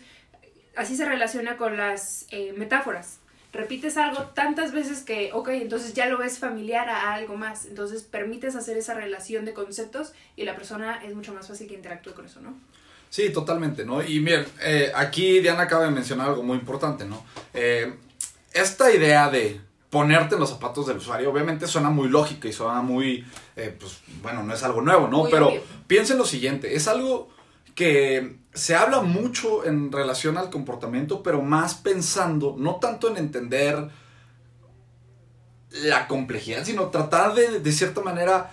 así 0.75 0.95
se 0.95 1.05
relaciona 1.05 1.57
con 1.57 1.77
las 1.77 2.25
eh, 2.31 2.53
metáforas 2.57 3.19
repites 3.53 3.97
algo 3.97 4.23
tantas 4.33 4.71
veces 4.71 5.01
que, 5.01 5.31
ok, 5.33 5.49
entonces 5.49 5.93
ya 5.93 6.07
lo 6.07 6.17
ves 6.17 6.39
familiar 6.39 6.89
a 6.89 7.13
algo 7.13 7.35
más. 7.35 7.65
Entonces 7.65 8.03
permites 8.03 8.55
hacer 8.55 8.77
esa 8.77 8.93
relación 8.93 9.45
de 9.45 9.53
conceptos 9.53 10.13
y 10.35 10.45
la 10.45 10.55
persona 10.55 11.03
es 11.03 11.13
mucho 11.15 11.33
más 11.33 11.47
fácil 11.47 11.67
que 11.67 11.73
interactúe 11.73 12.13
con 12.13 12.25
eso, 12.25 12.41
¿no? 12.41 12.53
Sí, 13.09 13.29
totalmente, 13.29 13.83
¿no? 13.83 14.01
Y 14.01 14.21
miren, 14.21 14.45
eh, 14.63 14.91
aquí 14.95 15.41
Diana 15.41 15.63
acaba 15.63 15.83
de 15.83 15.91
mencionar 15.91 16.29
algo 16.29 16.43
muy 16.43 16.57
importante, 16.57 17.03
¿no? 17.03 17.25
Eh, 17.53 17.93
esta 18.53 18.91
idea 18.91 19.29
de 19.29 19.59
ponerte 19.89 20.35
en 20.35 20.39
los 20.39 20.49
zapatos 20.49 20.87
del 20.87 20.97
usuario, 20.97 21.29
obviamente 21.29 21.67
suena 21.67 21.89
muy 21.89 22.07
lógica 22.07 22.47
y 22.47 22.53
suena 22.53 22.81
muy, 22.81 23.25
eh, 23.57 23.75
pues, 23.77 23.99
bueno, 24.21 24.43
no 24.43 24.53
es 24.53 24.63
algo 24.63 24.81
nuevo, 24.81 25.09
¿no? 25.09 25.25
Pero 25.29 25.51
piensen 25.87 26.17
lo 26.17 26.25
siguiente, 26.25 26.73
es 26.75 26.87
algo 26.87 27.29
que 27.75 28.39
se 28.53 28.75
habla 28.75 29.01
mucho 29.01 29.65
en 29.65 29.91
relación 29.91 30.37
al 30.37 30.49
comportamiento, 30.49 31.23
pero 31.23 31.41
más 31.41 31.75
pensando, 31.75 32.55
no 32.57 32.75
tanto 32.75 33.09
en 33.09 33.17
entender 33.17 33.89
la 35.69 36.07
complejidad, 36.07 36.65
sino 36.65 36.89
tratar 36.89 37.33
de, 37.33 37.59
de 37.59 37.71
cierta 37.71 38.01
manera, 38.01 38.51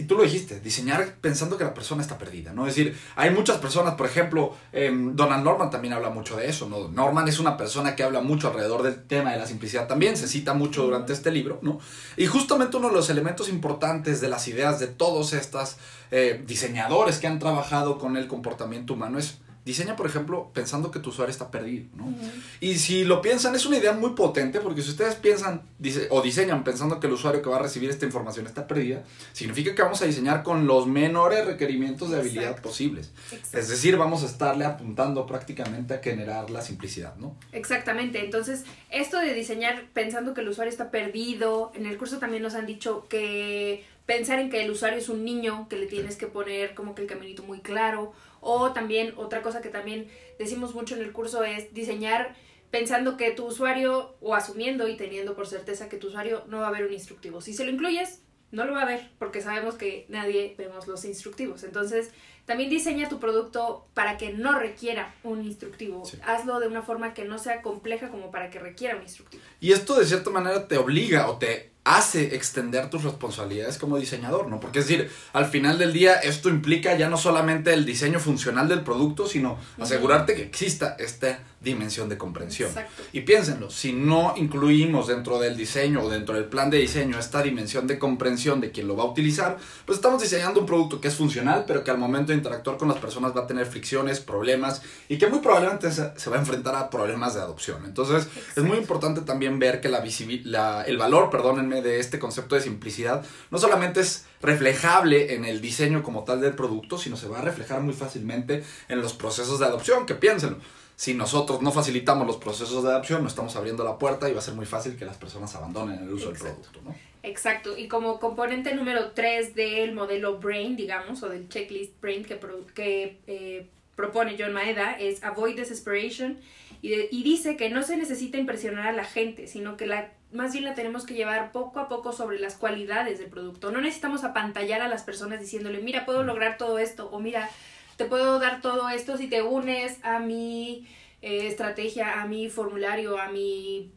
y 0.00 0.04
tú 0.04 0.16
lo 0.16 0.22
dijiste, 0.22 0.60
diseñar 0.60 1.16
pensando 1.20 1.58
que 1.58 1.64
la 1.64 1.74
persona 1.74 2.00
está 2.00 2.16
perdida, 2.16 2.54
¿no? 2.54 2.66
Es 2.66 2.74
decir, 2.74 2.98
hay 3.16 3.30
muchas 3.30 3.58
personas, 3.58 3.94
por 3.96 4.06
ejemplo, 4.06 4.56
em, 4.72 5.14
Donald 5.14 5.44
Norman 5.44 5.70
también 5.70 5.92
habla 5.92 6.08
mucho 6.08 6.38
de 6.38 6.48
eso, 6.48 6.68
¿no? 6.70 6.88
Norman 6.88 7.28
es 7.28 7.38
una 7.38 7.58
persona 7.58 7.94
que 7.94 8.02
habla 8.02 8.22
mucho 8.22 8.48
alrededor 8.48 8.82
del 8.82 9.02
tema 9.02 9.32
de 9.32 9.38
la 9.38 9.46
simplicidad 9.46 9.86
también, 9.86 10.16
se 10.16 10.26
cita 10.26 10.54
mucho 10.54 10.84
durante 10.84 11.12
este 11.12 11.30
libro, 11.30 11.58
¿no? 11.60 11.80
Y 12.16 12.24
justamente 12.26 12.78
uno 12.78 12.88
de 12.88 12.94
los 12.94 13.10
elementos 13.10 13.50
importantes 13.50 14.22
de 14.22 14.28
las 14.28 14.48
ideas 14.48 14.80
de 14.80 14.86
todos 14.86 15.34
estos 15.34 15.76
eh, 16.10 16.42
diseñadores 16.46 17.18
que 17.18 17.26
han 17.26 17.38
trabajado 17.38 17.98
con 17.98 18.16
el 18.16 18.26
comportamiento 18.26 18.94
humano 18.94 19.18
es 19.18 19.38
Diseña, 19.64 19.94
por 19.94 20.06
ejemplo, 20.06 20.50
pensando 20.54 20.90
que 20.90 21.00
tu 21.00 21.10
usuario 21.10 21.30
está 21.30 21.50
perdido, 21.50 21.86
¿no? 21.94 22.14
Y 22.60 22.76
si 22.76 23.04
lo 23.04 23.20
piensan, 23.20 23.54
es 23.54 23.66
una 23.66 23.76
idea 23.76 23.92
muy 23.92 24.10
potente, 24.10 24.58
porque 24.58 24.80
si 24.80 24.90
ustedes 24.90 25.16
piensan 25.16 25.62
o 26.08 26.22
diseñan 26.22 26.64
pensando 26.64 26.98
que 26.98 27.06
el 27.06 27.12
usuario 27.12 27.42
que 27.42 27.50
va 27.50 27.56
a 27.56 27.62
recibir 27.62 27.90
esta 27.90 28.06
información 28.06 28.46
está 28.46 28.66
perdida, 28.66 29.04
significa 29.32 29.74
que 29.74 29.82
vamos 29.82 30.00
a 30.00 30.06
diseñar 30.06 30.42
con 30.42 30.66
los 30.66 30.86
menores 30.86 31.44
requerimientos 31.44 32.10
de 32.10 32.18
habilidad 32.18 32.60
posibles. 32.62 33.12
Es 33.52 33.68
decir, 33.68 33.98
vamos 33.98 34.22
a 34.22 34.26
estarle 34.26 34.64
apuntando 34.64 35.26
prácticamente 35.26 35.94
a 35.94 35.98
generar 35.98 36.48
la 36.48 36.62
simplicidad, 36.62 37.16
¿no? 37.16 37.36
Exactamente. 37.52 38.24
Entonces, 38.24 38.64
esto 38.90 39.18
de 39.18 39.34
diseñar 39.34 39.84
pensando 39.92 40.32
que 40.32 40.40
el 40.40 40.48
usuario 40.48 40.70
está 40.70 40.90
perdido, 40.90 41.70
en 41.74 41.84
el 41.84 41.98
curso 41.98 42.18
también 42.18 42.42
nos 42.42 42.54
han 42.54 42.66
dicho 42.66 43.06
que 43.08 43.84
pensar 44.06 44.40
en 44.40 44.50
que 44.50 44.64
el 44.64 44.70
usuario 44.70 44.98
es 44.98 45.08
un 45.08 45.24
niño, 45.24 45.68
que 45.68 45.76
le 45.76 45.86
tienes 45.86 46.16
que 46.16 46.26
poner 46.26 46.74
como 46.74 46.94
que 46.94 47.02
el 47.02 47.08
caminito 47.08 47.42
muy 47.44 47.60
claro, 47.60 48.12
o 48.40 48.72
también 48.72 49.14
otra 49.16 49.42
cosa 49.42 49.60
que 49.60 49.68
también 49.68 50.08
decimos 50.38 50.74
mucho 50.74 50.94
en 50.94 51.02
el 51.02 51.12
curso 51.12 51.44
es 51.44 51.72
diseñar 51.74 52.34
pensando 52.70 53.16
que 53.16 53.30
tu 53.32 53.46
usuario, 53.46 54.14
o 54.20 54.34
asumiendo 54.34 54.88
y 54.88 54.96
teniendo 54.96 55.34
por 55.34 55.46
certeza 55.46 55.88
que 55.88 55.96
tu 55.96 56.08
usuario 56.08 56.44
no 56.46 56.60
va 56.60 56.68
a 56.68 56.72
ver 56.72 56.86
un 56.86 56.92
instructivo. 56.92 57.40
Si 57.40 57.52
se 57.52 57.64
lo 57.64 57.70
incluyes, 57.70 58.22
no 58.52 58.64
lo 58.64 58.72
va 58.72 58.82
a 58.82 58.86
ver 58.86 59.10
porque 59.18 59.40
sabemos 59.40 59.74
que 59.74 60.06
nadie 60.08 60.54
vemos 60.58 60.86
los 60.86 61.04
instructivos. 61.04 61.64
Entonces, 61.64 62.10
también 62.44 62.70
diseña 62.70 63.08
tu 63.08 63.20
producto 63.20 63.86
para 63.94 64.16
que 64.16 64.32
no 64.32 64.58
requiera 64.58 65.14
un 65.22 65.44
instructivo. 65.44 66.04
Sí. 66.04 66.18
Hazlo 66.24 66.58
de 66.60 66.68
una 66.68 66.82
forma 66.82 67.14
que 67.14 67.24
no 67.24 67.38
sea 67.38 67.62
compleja 67.62 68.08
como 68.08 68.30
para 68.30 68.50
que 68.50 68.58
requiera 68.58 68.96
un 68.96 69.02
instructivo. 69.02 69.42
Y 69.60 69.72
esto 69.72 69.98
de 69.98 70.06
cierta 70.06 70.30
manera 70.30 70.66
te 70.66 70.78
obliga 70.78 71.28
o 71.30 71.38
te 71.38 71.72
hace 71.96 72.34
extender 72.36 72.88
tus 72.90 73.02
responsabilidades 73.02 73.78
como 73.78 73.98
diseñador, 73.98 74.48
¿no? 74.48 74.60
Porque 74.60 74.78
es 74.80 74.86
decir, 74.88 75.10
al 75.32 75.46
final 75.46 75.78
del 75.78 75.92
día 75.92 76.14
esto 76.14 76.48
implica 76.48 76.96
ya 76.96 77.08
no 77.08 77.16
solamente 77.16 77.72
el 77.72 77.84
diseño 77.84 78.20
funcional 78.20 78.68
del 78.68 78.82
producto, 78.82 79.26
sino 79.26 79.58
asegurarte 79.80 80.34
que 80.34 80.42
exista 80.42 80.96
esta 80.98 81.40
dimensión 81.60 82.08
de 82.08 82.16
comprensión. 82.16 82.68
Exacto. 82.70 83.02
Y 83.12 83.20
piénsenlo, 83.20 83.70
si 83.70 83.92
no 83.92 84.32
incluimos 84.36 85.08
dentro 85.08 85.38
del 85.38 85.56
diseño 85.56 86.00
o 86.02 86.08
dentro 86.08 86.34
del 86.34 86.44
plan 86.46 86.70
de 86.70 86.78
diseño 86.78 87.18
esta 87.18 87.42
dimensión 87.42 87.86
de 87.86 87.98
comprensión 87.98 88.60
de 88.62 88.70
quien 88.70 88.86
lo 88.88 88.96
va 88.96 89.02
a 89.04 89.06
utilizar, 89.06 89.58
pues 89.84 89.98
estamos 89.98 90.22
diseñando 90.22 90.60
un 90.60 90.66
producto 90.66 91.00
que 91.02 91.08
es 91.08 91.14
funcional, 91.16 91.64
pero 91.66 91.84
que 91.84 91.90
al 91.90 91.98
momento 91.98 92.32
de 92.32 92.38
interactuar 92.38 92.78
con 92.78 92.88
las 92.88 92.96
personas 92.98 93.36
va 93.36 93.42
a 93.42 93.46
tener 93.46 93.66
fricciones, 93.66 94.20
problemas 94.20 94.80
y 95.08 95.18
que 95.18 95.26
muy 95.26 95.40
probablemente 95.40 95.90
se, 95.92 96.30
va 96.30 96.36
a 96.36 96.40
enfrentar 96.40 96.74
a 96.76 96.88
problemas 96.88 97.34
de 97.34 97.40
adopción. 97.40 97.84
Entonces, 97.84 98.26
es 98.56 98.62
muy 98.62 98.78
importante 98.78 99.20
también 99.20 99.58
ver 99.58 99.80
que 99.82 99.88
la 99.88 100.00
la- 100.44 100.82
el 100.86 100.96
valor, 100.96 101.28
perdónenme, 101.30 101.79
de 101.80 102.00
este 102.00 102.18
concepto 102.18 102.54
de 102.54 102.60
simplicidad 102.60 103.24
no 103.50 103.58
solamente 103.58 104.00
es 104.00 104.26
reflejable 104.42 105.34
en 105.34 105.44
el 105.44 105.60
diseño 105.60 106.02
como 106.02 106.24
tal 106.24 106.40
del 106.40 106.54
producto, 106.54 106.98
sino 106.98 107.16
se 107.16 107.28
va 107.28 107.38
a 107.38 107.42
reflejar 107.42 107.80
muy 107.80 107.94
fácilmente 107.94 108.64
en 108.88 109.00
los 109.00 109.12
procesos 109.12 109.58
de 109.58 109.66
adopción, 109.66 110.06
que 110.06 110.14
piénsenlo. 110.14 110.58
Si 110.96 111.14
nosotros 111.14 111.62
no 111.62 111.72
facilitamos 111.72 112.26
los 112.26 112.36
procesos 112.36 112.84
de 112.84 112.90
adopción, 112.90 113.22
no 113.22 113.28
estamos 113.28 113.56
abriendo 113.56 113.84
la 113.84 113.98
puerta 113.98 114.28
y 114.28 114.34
va 114.34 114.40
a 114.40 114.42
ser 114.42 114.52
muy 114.52 114.66
fácil 114.66 114.96
que 114.98 115.06
las 115.06 115.16
personas 115.16 115.54
abandonen 115.54 116.02
el 116.02 116.12
uso 116.12 116.30
del 116.30 116.38
producto, 116.38 116.80
¿no? 116.84 116.94
Exacto, 117.22 117.76
y 117.76 117.88
como 117.88 118.18
componente 118.18 118.74
número 118.74 119.12
3 119.12 119.54
del 119.54 119.94
modelo 119.94 120.38
BRAIN, 120.38 120.76
digamos, 120.76 121.22
o 121.22 121.28
del 121.28 121.48
checklist 121.48 121.98
BRAIN 122.00 122.24
que, 122.24 122.38
que 122.74 123.18
eh, 123.26 123.68
propone 124.00 124.36
John 124.38 124.54
Maeda, 124.54 124.92
es 124.92 125.22
Avoid 125.22 125.56
Desesperation, 125.56 126.38
y, 126.82 127.22
dice 127.22 127.58
que 127.58 127.68
no 127.68 127.82
se 127.82 127.98
necesita 127.98 128.38
impresionar 128.38 128.88
a 128.88 128.92
la 128.92 129.04
gente, 129.04 129.46
sino 129.46 129.76
que 129.76 129.86
la, 129.86 130.12
más 130.32 130.52
bien 130.52 130.64
la 130.64 130.74
tenemos 130.74 131.04
que 131.04 131.12
llevar 131.12 131.52
poco 131.52 131.78
a 131.78 131.88
poco 131.88 132.14
sobre 132.14 132.38
las 132.38 132.54
cualidades 132.56 133.18
del 133.18 133.28
producto. 133.28 133.70
No 133.70 133.82
necesitamos 133.82 134.24
apantallar 134.24 134.80
a 134.80 134.88
las 134.88 135.02
personas 135.02 135.40
diciéndole, 135.40 135.82
mira, 135.82 136.06
puedo 136.06 136.22
lograr 136.22 136.56
todo 136.56 136.78
esto, 136.78 137.10
o 137.10 137.20
mira, 137.20 137.50
te 137.96 138.06
puedo 138.06 138.38
dar 138.38 138.62
todo 138.62 138.88
esto 138.88 139.18
si 139.18 139.26
te 139.26 139.42
unes 139.42 139.98
a 140.02 140.20
mi 140.20 140.88
eh, 141.20 141.46
estrategia, 141.46 142.22
a 142.22 142.26
mi 142.26 142.48
formulario, 142.48 143.20
a 143.20 143.28
mi 143.28 143.92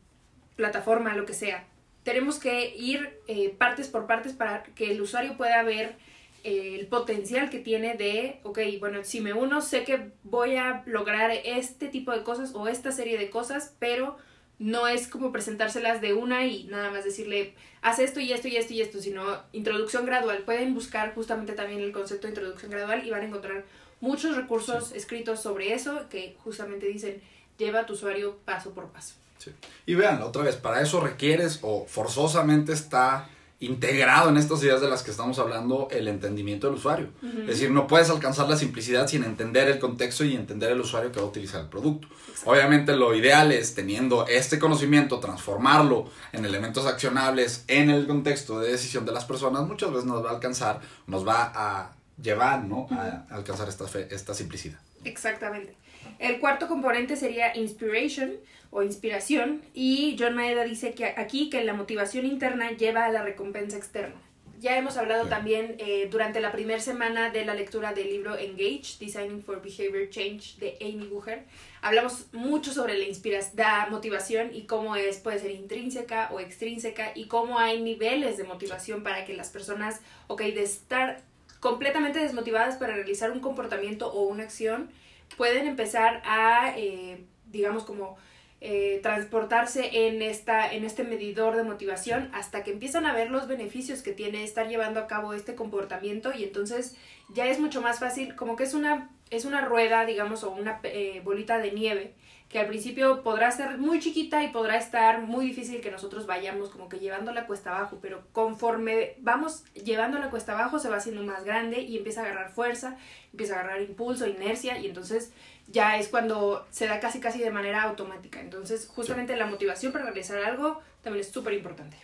plataforma, 0.57 1.15
lo 1.15 1.25
que 1.25 1.33
sea. 1.33 1.65
Tenemos 2.03 2.37
que 2.37 2.75
ir 2.75 3.17
eh, 3.29 3.55
partes 3.57 3.87
por 3.87 4.07
partes 4.07 4.33
para 4.33 4.63
que 4.63 4.91
el 4.91 5.01
usuario 5.01 5.37
pueda 5.37 5.63
ver 5.63 5.95
el 6.43 6.87
potencial 6.87 7.49
que 7.49 7.59
tiene 7.59 7.95
de, 7.95 8.39
ok, 8.43 8.59
bueno, 8.79 9.03
si 9.03 9.21
me 9.21 9.33
uno, 9.33 9.61
sé 9.61 9.83
que 9.83 10.11
voy 10.23 10.57
a 10.57 10.83
lograr 10.85 11.31
este 11.31 11.87
tipo 11.87 12.11
de 12.11 12.23
cosas 12.23 12.53
o 12.53 12.67
esta 12.67 12.91
serie 12.91 13.17
de 13.17 13.29
cosas, 13.29 13.75
pero 13.79 14.17
no 14.59 14.87
es 14.87 15.07
como 15.07 15.31
presentárselas 15.31 16.01
de 16.01 16.13
una 16.13 16.45
y 16.45 16.65
nada 16.65 16.91
más 16.91 17.03
decirle, 17.03 17.53
haz 17.81 17.99
esto 17.99 18.19
y 18.19 18.31
esto 18.33 18.47
y 18.47 18.57
esto 18.57 18.73
y 18.73 18.81
esto, 18.81 18.99
sino 18.99 19.41
introducción 19.51 20.05
gradual. 20.05 20.43
Pueden 20.43 20.73
buscar 20.73 21.13
justamente 21.15 21.53
también 21.53 21.81
el 21.81 21.91
concepto 21.91 22.27
de 22.27 22.33
introducción 22.33 22.71
gradual 22.71 23.05
y 23.05 23.09
van 23.09 23.21
a 23.21 23.25
encontrar 23.25 23.65
muchos 23.99 24.35
recursos 24.35 24.91
escritos 24.91 25.41
sobre 25.41 25.73
eso 25.73 26.07
que 26.09 26.35
justamente 26.43 26.87
dicen, 26.87 27.21
lleva 27.57 27.81
a 27.81 27.85
tu 27.85 27.93
usuario 27.93 28.37
paso 28.45 28.73
por 28.73 28.89
paso. 28.89 29.15
Sí. 29.37 29.51
Y 29.85 29.95
vean, 29.95 30.21
otra 30.21 30.43
vez, 30.43 30.55
para 30.55 30.81
eso 30.81 30.99
requieres 31.01 31.59
o 31.61 31.85
forzosamente 31.85 32.73
está 32.73 33.29
integrado 33.65 34.29
en 34.29 34.37
estas 34.37 34.61
ideas 34.63 34.81
de 34.81 34.89
las 34.89 35.03
que 35.03 35.11
estamos 35.11 35.39
hablando 35.39 35.87
el 35.91 36.07
entendimiento 36.07 36.67
del 36.67 36.75
usuario. 36.77 37.09
Es 37.41 37.47
decir, 37.47 37.71
no 37.71 37.87
puedes 37.87 38.09
alcanzar 38.09 38.49
la 38.49 38.57
simplicidad 38.57 39.07
sin 39.07 39.23
entender 39.23 39.67
el 39.69 39.79
contexto 39.79 40.23
y 40.25 40.35
entender 40.35 40.71
el 40.71 40.79
usuario 40.81 41.11
que 41.11 41.19
va 41.19 41.25
a 41.25 41.29
utilizar 41.29 41.61
el 41.61 41.67
producto. 41.67 42.07
Exacto. 42.29 42.49
Obviamente 42.51 42.95
lo 42.95 43.15
ideal 43.15 43.51
es 43.51 43.73
teniendo 43.75 44.27
este 44.27 44.59
conocimiento, 44.59 45.19
transformarlo 45.19 46.09
en 46.31 46.45
elementos 46.45 46.85
accionables 46.85 47.63
en 47.67 47.89
el 47.89 48.07
contexto 48.07 48.59
de 48.59 48.71
decisión 48.71 49.05
de 49.05 49.11
las 49.11 49.25
personas, 49.25 49.67
muchas 49.67 49.89
veces 49.91 50.05
nos 50.05 50.23
va 50.23 50.29
a 50.29 50.33
alcanzar, 50.33 50.81
nos 51.07 51.27
va 51.27 51.51
a 51.55 51.93
llevar 52.21 52.63
¿no? 52.63 52.87
a 52.91 53.25
alcanzar 53.33 53.67
esta, 53.69 53.87
fe- 53.87 54.07
esta 54.11 54.33
simplicidad. 54.33 54.79
Exactamente. 55.03 55.75
El 56.19 56.39
cuarto 56.39 56.67
componente 56.67 57.15
sería 57.15 57.55
inspiration 57.55 58.33
o 58.71 58.81
inspiración 58.83 59.61
y 59.73 60.15
John 60.19 60.35
Maeda 60.35 60.63
dice 60.63 60.93
que 60.93 61.05
aquí 61.05 61.49
que 61.49 61.63
la 61.63 61.73
motivación 61.73 62.25
interna 62.25 62.71
lleva 62.71 63.05
a 63.05 63.11
la 63.11 63.23
recompensa 63.23 63.77
externa. 63.77 64.15
Ya 64.59 64.77
hemos 64.77 64.95
hablado 64.95 65.25
Sí. 65.25 65.29
también 65.29 65.75
eh, 65.79 66.07
durante 66.09 66.39
la 66.39 66.53
primera 66.53 66.79
semana 66.79 67.31
de 67.31 67.43
la 67.43 67.53
lectura 67.53 67.91
del 67.91 68.07
libro 68.09 68.37
Engage, 68.37 68.95
Designing 68.97 69.43
for 69.43 69.61
Behavior 69.61 70.09
Change 70.09 70.55
de 70.57 70.77
Amy 70.79 71.05
Bucher. 71.07 71.43
Hablamos 71.81 72.27
mucho 72.31 72.71
sobre 72.71 72.97
la, 72.97 73.03
inspira- 73.03 73.51
la 73.57 73.87
motivación 73.91 74.55
y 74.55 74.61
cómo 74.61 74.95
es, 74.95 75.17
puede 75.17 75.39
ser 75.39 75.51
intrínseca 75.51 76.29
o 76.31 76.39
extrínseca 76.39 77.11
y 77.13 77.25
cómo 77.27 77.59
hay 77.59 77.81
niveles 77.81 78.37
de 78.37 78.45
motivación 78.45 79.03
para 79.03 79.25
que 79.25 79.33
las 79.33 79.49
personas, 79.49 79.99
ok, 80.27 80.41
de 80.43 80.63
estar 80.63 81.21
completamente 81.59 82.19
desmotivadas 82.19 82.77
para 82.77 82.93
realizar 82.95 83.31
un 83.31 83.41
comportamiento 83.41 84.13
o 84.13 84.23
una 84.23 84.43
acción, 84.43 84.89
pueden 85.37 85.67
empezar 85.67 86.21
a, 86.25 86.73
eh, 86.77 87.23
digamos, 87.45 87.83
como 87.83 88.17
eh, 88.65 89.01
transportarse 89.03 90.07
en, 90.07 90.21
esta, 90.21 90.71
en 90.71 90.85
este 90.85 91.03
medidor 91.03 91.57
de 91.57 91.63
motivación 91.63 92.29
hasta 92.33 92.63
que 92.63 92.71
empiezan 92.71 93.05
a 93.05 93.13
ver 93.13 93.29
los 93.29 93.47
beneficios 93.47 94.01
que 94.01 94.13
tiene 94.13 94.43
estar 94.43 94.69
llevando 94.69 95.01
a 95.01 95.07
cabo 95.07 95.33
este 95.33 95.53
comportamiento 95.53 96.31
y 96.33 96.45
entonces 96.45 96.95
ya 97.33 97.47
es 97.47 97.59
mucho 97.59 97.81
más 97.81 97.99
fácil, 97.99 98.35
como 98.37 98.55
que 98.55 98.63
es 98.63 98.73
una, 98.73 99.09
es 99.31 99.43
una 99.43 99.65
rueda, 99.65 100.05
digamos, 100.05 100.45
o 100.45 100.51
una 100.51 100.79
eh, 100.83 101.21
bolita 101.25 101.57
de 101.57 101.71
nieve 101.73 102.13
que 102.49 102.59
al 102.59 102.67
principio 102.67 103.23
podrá 103.23 103.49
ser 103.51 103.77
muy 103.77 103.99
chiquita 103.99 104.43
y 104.43 104.49
podrá 104.49 104.77
estar 104.77 105.21
muy 105.21 105.45
difícil 105.47 105.81
que 105.81 105.89
nosotros 105.89 106.27
vayamos 106.27 106.69
como 106.69 106.87
que 106.87 106.99
llevando 106.99 107.33
la 107.33 107.47
cuesta 107.47 107.75
abajo, 107.75 107.97
pero 108.01 108.23
conforme 108.31 109.15
vamos 109.19 109.63
llevando 109.73 110.19
la 110.19 110.29
cuesta 110.29 110.53
abajo 110.53 110.77
se 110.77 110.89
va 110.89 110.97
haciendo 110.97 111.23
más 111.23 111.43
grande 111.43 111.81
y 111.81 111.97
empieza 111.97 112.21
a 112.21 112.25
agarrar 112.25 112.51
fuerza, 112.51 112.97
empieza 113.31 113.55
a 113.55 113.59
agarrar 113.59 113.81
impulso, 113.81 114.27
inercia 114.27 114.77
y 114.77 114.87
entonces 114.87 115.31
ya 115.67 115.97
es 115.97 116.09
cuando 116.09 116.67
se 116.69 116.85
da 116.87 116.99
casi 116.99 117.19
casi 117.19 117.39
de 117.39 117.49
manera 117.49 117.83
automática. 117.83 118.39
Entonces 118.39 118.87
justamente 118.87 119.35
la 119.35 119.47
motivación 119.47 119.91
para 119.91 120.05
realizar 120.05 120.43
algo 120.43 120.81
también 121.01 121.25
es 121.25 121.31
súper 121.31 121.53
importante. 121.53 121.97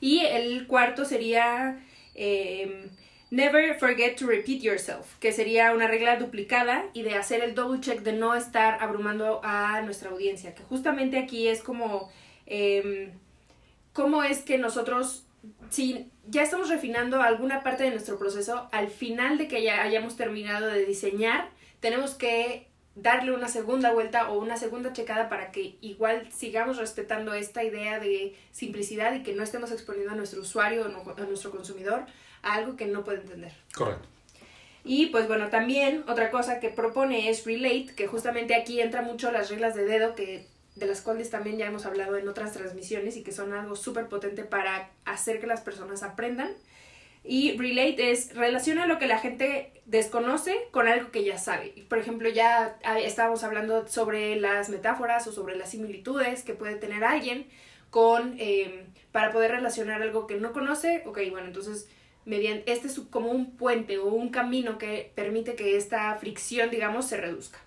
Y 0.00 0.20
el 0.20 0.66
cuarto 0.66 1.04
sería 1.04 1.78
eh, 2.14 2.88
Never 3.30 3.78
forget 3.78 4.16
to 4.18 4.26
repeat 4.26 4.60
yourself, 4.60 5.16
que 5.20 5.32
sería 5.32 5.72
una 5.72 5.86
regla 5.86 6.16
duplicada 6.16 6.86
y 6.92 7.02
de 7.02 7.14
hacer 7.14 7.44
el 7.44 7.54
double 7.54 7.80
check 7.80 8.00
de 8.00 8.12
no 8.12 8.34
estar 8.34 8.82
abrumando 8.82 9.40
a 9.44 9.82
nuestra 9.82 10.10
audiencia, 10.10 10.52
que 10.56 10.64
justamente 10.64 11.16
aquí 11.16 11.46
es 11.46 11.62
como 11.62 12.10
eh, 12.46 13.12
cómo 13.92 14.24
es 14.24 14.40
que 14.40 14.58
nosotros, 14.58 15.26
si 15.70 16.10
ya 16.26 16.42
estamos 16.42 16.68
refinando 16.68 17.22
alguna 17.22 17.62
parte 17.62 17.84
de 17.84 17.90
nuestro 17.92 18.18
proceso, 18.18 18.68
al 18.72 18.88
final 18.88 19.38
de 19.38 19.46
que 19.46 19.62
ya 19.62 19.80
hayamos 19.82 20.16
terminado 20.16 20.66
de 20.66 20.84
diseñar, 20.84 21.50
tenemos 21.78 22.14
que 22.14 22.66
darle 22.96 23.30
una 23.30 23.46
segunda 23.46 23.92
vuelta 23.92 24.30
o 24.30 24.40
una 24.40 24.56
segunda 24.56 24.92
checada 24.92 25.28
para 25.28 25.52
que 25.52 25.76
igual 25.80 26.26
sigamos 26.32 26.78
respetando 26.78 27.32
esta 27.32 27.62
idea 27.62 28.00
de 28.00 28.36
simplicidad 28.50 29.14
y 29.14 29.22
que 29.22 29.34
no 29.34 29.44
estemos 29.44 29.70
exponiendo 29.70 30.12
a 30.12 30.16
nuestro 30.16 30.40
usuario 30.40 30.82
o 30.82 31.10
a 31.10 31.26
nuestro 31.26 31.52
consumidor 31.52 32.06
a 32.42 32.54
algo 32.54 32.76
que 32.76 32.86
no 32.86 33.04
puede 33.04 33.20
entender. 33.20 33.52
Correcto. 33.74 34.08
Y 34.84 35.06
pues 35.06 35.28
bueno, 35.28 35.48
también 35.48 36.04
otra 36.08 36.30
cosa 36.30 36.58
que 36.58 36.70
propone 36.70 37.28
es 37.28 37.44
Relate, 37.44 37.94
que 37.94 38.06
justamente 38.06 38.54
aquí 38.54 38.80
entra 38.80 39.02
mucho 39.02 39.30
las 39.30 39.50
reglas 39.50 39.74
de 39.74 39.84
dedo, 39.84 40.14
que 40.14 40.46
de 40.74 40.86
las 40.86 41.02
cuales 41.02 41.30
también 41.30 41.58
ya 41.58 41.66
hemos 41.66 41.84
hablado 41.84 42.16
en 42.16 42.28
otras 42.28 42.52
transmisiones 42.52 43.16
y 43.16 43.22
que 43.22 43.32
son 43.32 43.52
algo 43.52 43.76
súper 43.76 44.06
potente 44.06 44.44
para 44.44 44.90
hacer 45.04 45.40
que 45.40 45.46
las 45.46 45.60
personas 45.60 46.02
aprendan. 46.02 46.52
Y 47.22 47.58
Relate 47.58 48.12
es 48.12 48.34
relaciona 48.34 48.86
lo 48.86 48.98
que 48.98 49.06
la 49.06 49.18
gente 49.18 49.82
desconoce 49.84 50.56
con 50.70 50.88
algo 50.88 51.10
que 51.10 51.22
ya 51.22 51.36
sabe. 51.36 51.74
Por 51.88 51.98
ejemplo, 51.98 52.30
ya 52.30 52.78
estábamos 53.04 53.44
hablando 53.44 53.86
sobre 53.88 54.36
las 54.36 54.70
metáforas 54.70 55.26
o 55.26 55.32
sobre 55.32 55.56
las 55.56 55.70
similitudes 55.70 56.42
que 56.42 56.54
puede 56.54 56.76
tener 56.76 57.04
alguien 57.04 57.46
con 57.90 58.36
eh, 58.38 58.86
para 59.12 59.32
poder 59.32 59.50
relacionar 59.50 60.00
algo 60.00 60.26
que 60.26 60.36
no 60.36 60.52
conoce. 60.52 61.02
Ok, 61.04 61.18
bueno, 61.30 61.48
entonces 61.48 61.90
mediante 62.30 62.72
este 62.72 62.86
es 62.86 63.00
como 63.10 63.32
un 63.32 63.56
puente 63.56 63.98
o 63.98 64.06
un 64.06 64.28
camino 64.28 64.78
que 64.78 65.10
permite 65.16 65.56
que 65.56 65.76
esta 65.76 66.14
fricción, 66.14 66.70
digamos, 66.70 67.06
se 67.06 67.16
reduzca. 67.16 67.58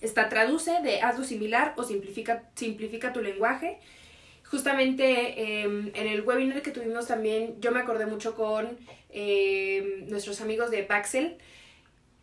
Esta 0.00 0.30
traduce 0.30 0.80
de 0.82 1.02
hazlo 1.02 1.22
similar 1.22 1.74
o 1.76 1.84
simplifica, 1.84 2.48
simplifica 2.54 3.12
tu 3.12 3.20
lenguaje. 3.20 3.78
Justamente 4.44 5.04
eh, 5.04 5.62
en 5.64 6.06
el 6.06 6.22
webinar 6.22 6.62
que 6.62 6.70
tuvimos 6.70 7.06
también, 7.06 7.60
yo 7.60 7.72
me 7.72 7.80
acordé 7.80 8.06
mucho 8.06 8.34
con 8.34 8.78
eh, 9.10 10.04
nuestros 10.08 10.40
amigos 10.40 10.70
de 10.70 10.82
Paxel. 10.82 11.36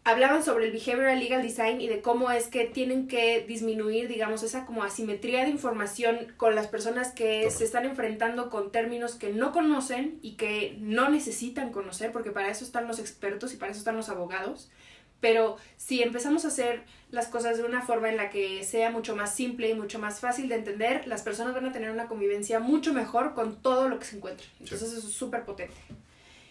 Hablaban 0.03 0.43
sobre 0.43 0.65
el 0.65 0.71
behavioral 0.71 1.19
legal 1.19 1.43
design 1.43 1.79
y 1.79 1.87
de 1.87 2.01
cómo 2.01 2.31
es 2.31 2.47
que 2.47 2.65
tienen 2.65 3.07
que 3.07 3.45
disminuir, 3.47 4.07
digamos, 4.07 4.41
esa 4.41 4.65
como 4.65 4.83
asimetría 4.83 5.43
de 5.43 5.51
información 5.51 6.33
con 6.37 6.55
las 6.55 6.67
personas 6.67 7.11
que 7.11 7.49
se 7.51 7.63
están 7.63 7.85
enfrentando 7.85 8.49
con 8.49 8.71
términos 8.71 9.15
que 9.15 9.31
no 9.31 9.51
conocen 9.51 10.17
y 10.23 10.33
que 10.33 10.75
no 10.79 11.09
necesitan 11.09 11.71
conocer, 11.71 12.11
porque 12.11 12.31
para 12.31 12.49
eso 12.49 12.65
están 12.65 12.87
los 12.87 12.97
expertos 12.97 13.53
y 13.53 13.57
para 13.57 13.71
eso 13.71 13.79
están 13.79 13.95
los 13.95 14.09
abogados. 14.09 14.71
Pero 15.19 15.57
si 15.77 16.01
empezamos 16.01 16.45
a 16.45 16.47
hacer 16.47 16.81
las 17.11 17.27
cosas 17.27 17.57
de 17.57 17.63
una 17.63 17.83
forma 17.83 18.09
en 18.09 18.17
la 18.17 18.31
que 18.31 18.63
sea 18.63 18.89
mucho 18.89 19.15
más 19.15 19.35
simple 19.35 19.69
y 19.69 19.75
mucho 19.75 19.99
más 19.99 20.19
fácil 20.19 20.49
de 20.49 20.55
entender, 20.55 21.05
las 21.05 21.21
personas 21.21 21.53
van 21.53 21.67
a 21.67 21.71
tener 21.71 21.91
una 21.91 22.07
convivencia 22.07 22.59
mucho 22.59 22.91
mejor 22.91 23.35
con 23.35 23.61
todo 23.61 23.87
lo 23.87 23.99
que 23.99 24.05
se 24.05 24.15
encuentren. 24.15 24.49
Entonces 24.59 24.93
eso 24.93 25.07
es 25.07 25.13
súper 25.13 25.45
potente. 25.45 25.75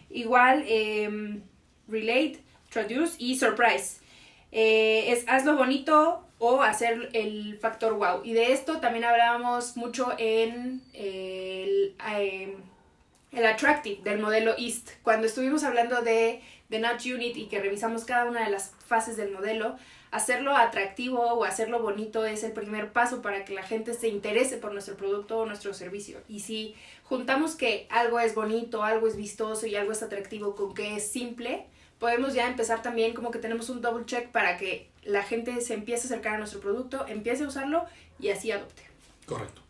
Igual, 0.09 0.65
em, 0.69 1.43
relate 1.89 2.45
Introduce 2.71 3.17
y 3.19 3.37
Surprise. 3.37 3.99
Eh, 4.53 5.13
es 5.13 5.29
hazlo 5.29 5.57
bonito 5.57 6.25
o 6.39 6.63
hacer 6.63 7.11
el 7.13 7.59
factor 7.59 7.95
wow. 7.95 8.23
Y 8.25 8.33
de 8.33 8.53
esto 8.53 8.79
también 8.79 9.05
hablábamos 9.05 9.77
mucho 9.77 10.13
en 10.19 10.83
el, 10.93 11.95
em, 12.09 12.55
el 13.33 13.47
Attractive 13.47 14.03
del 14.03 14.21
modelo 14.21 14.55
EAST. 14.57 14.91
Cuando 15.03 15.27
estuvimos 15.27 15.65
hablando 15.65 16.03
de 16.03 16.43
The 16.71 16.79
Nudge 16.79 17.13
Unit 17.15 17.37
y 17.37 17.47
que 17.47 17.61
revisamos 17.61 18.05
cada 18.05 18.25
una 18.25 18.45
de 18.45 18.51
las 18.51 18.73
fases 18.87 19.17
del 19.17 19.33
modelo, 19.33 19.77
hacerlo 20.13 20.57
atractivo 20.57 21.21
o 21.21 21.45
hacerlo 21.45 21.81
bonito 21.81 22.25
es 22.25 22.45
el 22.45 22.53
primer 22.53 22.93
paso 22.93 23.23
para 23.23 23.45
que 23.45 23.55
la 23.55 23.63
gente 23.63 23.95
se 23.95 24.09
interese 24.09 24.57
por 24.57 24.73
nuestro 24.73 24.97
producto 24.97 25.39
o 25.39 25.47
nuestro 25.47 25.75
servicio. 25.75 26.21
Y 26.29 26.41
si 26.41 26.75
juntamos 27.05 27.57
que 27.57 27.87
algo 27.91 28.21
es 28.21 28.35
bonito, 28.35 28.83
algo 28.85 29.09
es 29.09 29.17
vistoso 29.17 29.67
y 29.67 29.75
algo 29.75 29.93
es 29.93 30.03
atractivo 30.03 30.55
con 30.55 30.75
que 30.75 30.97
es 30.97 31.11
simple, 31.11 31.67
podemos 32.01 32.35
ya 32.35 32.49
empezar 32.49 32.83
también 32.83 33.15
como 33.15 33.31
que 33.31 33.39
tenemos 33.39 33.71
un 33.71 33.81
double 33.81 34.07
check 34.07 34.31
para 34.31 34.57
que 34.57 34.89
la 35.05 35.23
gente 35.23 35.61
se 35.61 35.75
empiece 35.75 36.03
a 36.03 36.07
acercar 36.07 36.35
a 36.35 36.39
nuestro 36.39 36.59
producto, 36.61 37.07
empiece 37.07 37.45
a 37.45 37.49
usarlo 37.49 37.85
y 38.19 38.31
así 38.31 38.51
adopte. 38.51 38.83
Correcto. 39.27 39.63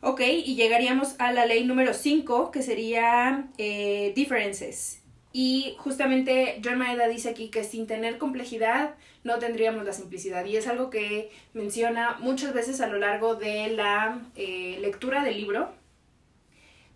Ok, 0.00 0.20
y 0.20 0.54
llegaríamos 0.54 1.16
a 1.18 1.32
la 1.32 1.44
ley 1.44 1.64
número 1.64 1.92
5, 1.92 2.52
que 2.52 2.62
sería 2.62 3.48
eh, 3.58 4.12
differences. 4.14 5.02
Y 5.32 5.74
justamente 5.78 6.60
John 6.64 6.78
Maeda 6.78 7.08
dice 7.08 7.30
aquí 7.30 7.48
que 7.48 7.64
sin 7.64 7.86
tener 7.86 8.18
complejidad 8.18 8.94
no 9.24 9.38
tendríamos 9.38 9.84
la 9.84 9.92
simplicidad. 9.92 10.44
Y 10.44 10.56
es 10.56 10.68
algo 10.68 10.90
que 10.90 11.30
menciona 11.52 12.16
muchas 12.20 12.54
veces 12.54 12.80
a 12.80 12.86
lo 12.86 12.98
largo 12.98 13.34
de 13.34 13.68
la 13.68 14.20
eh, 14.36 14.78
lectura 14.80 15.24
del 15.24 15.36
libro 15.36 15.72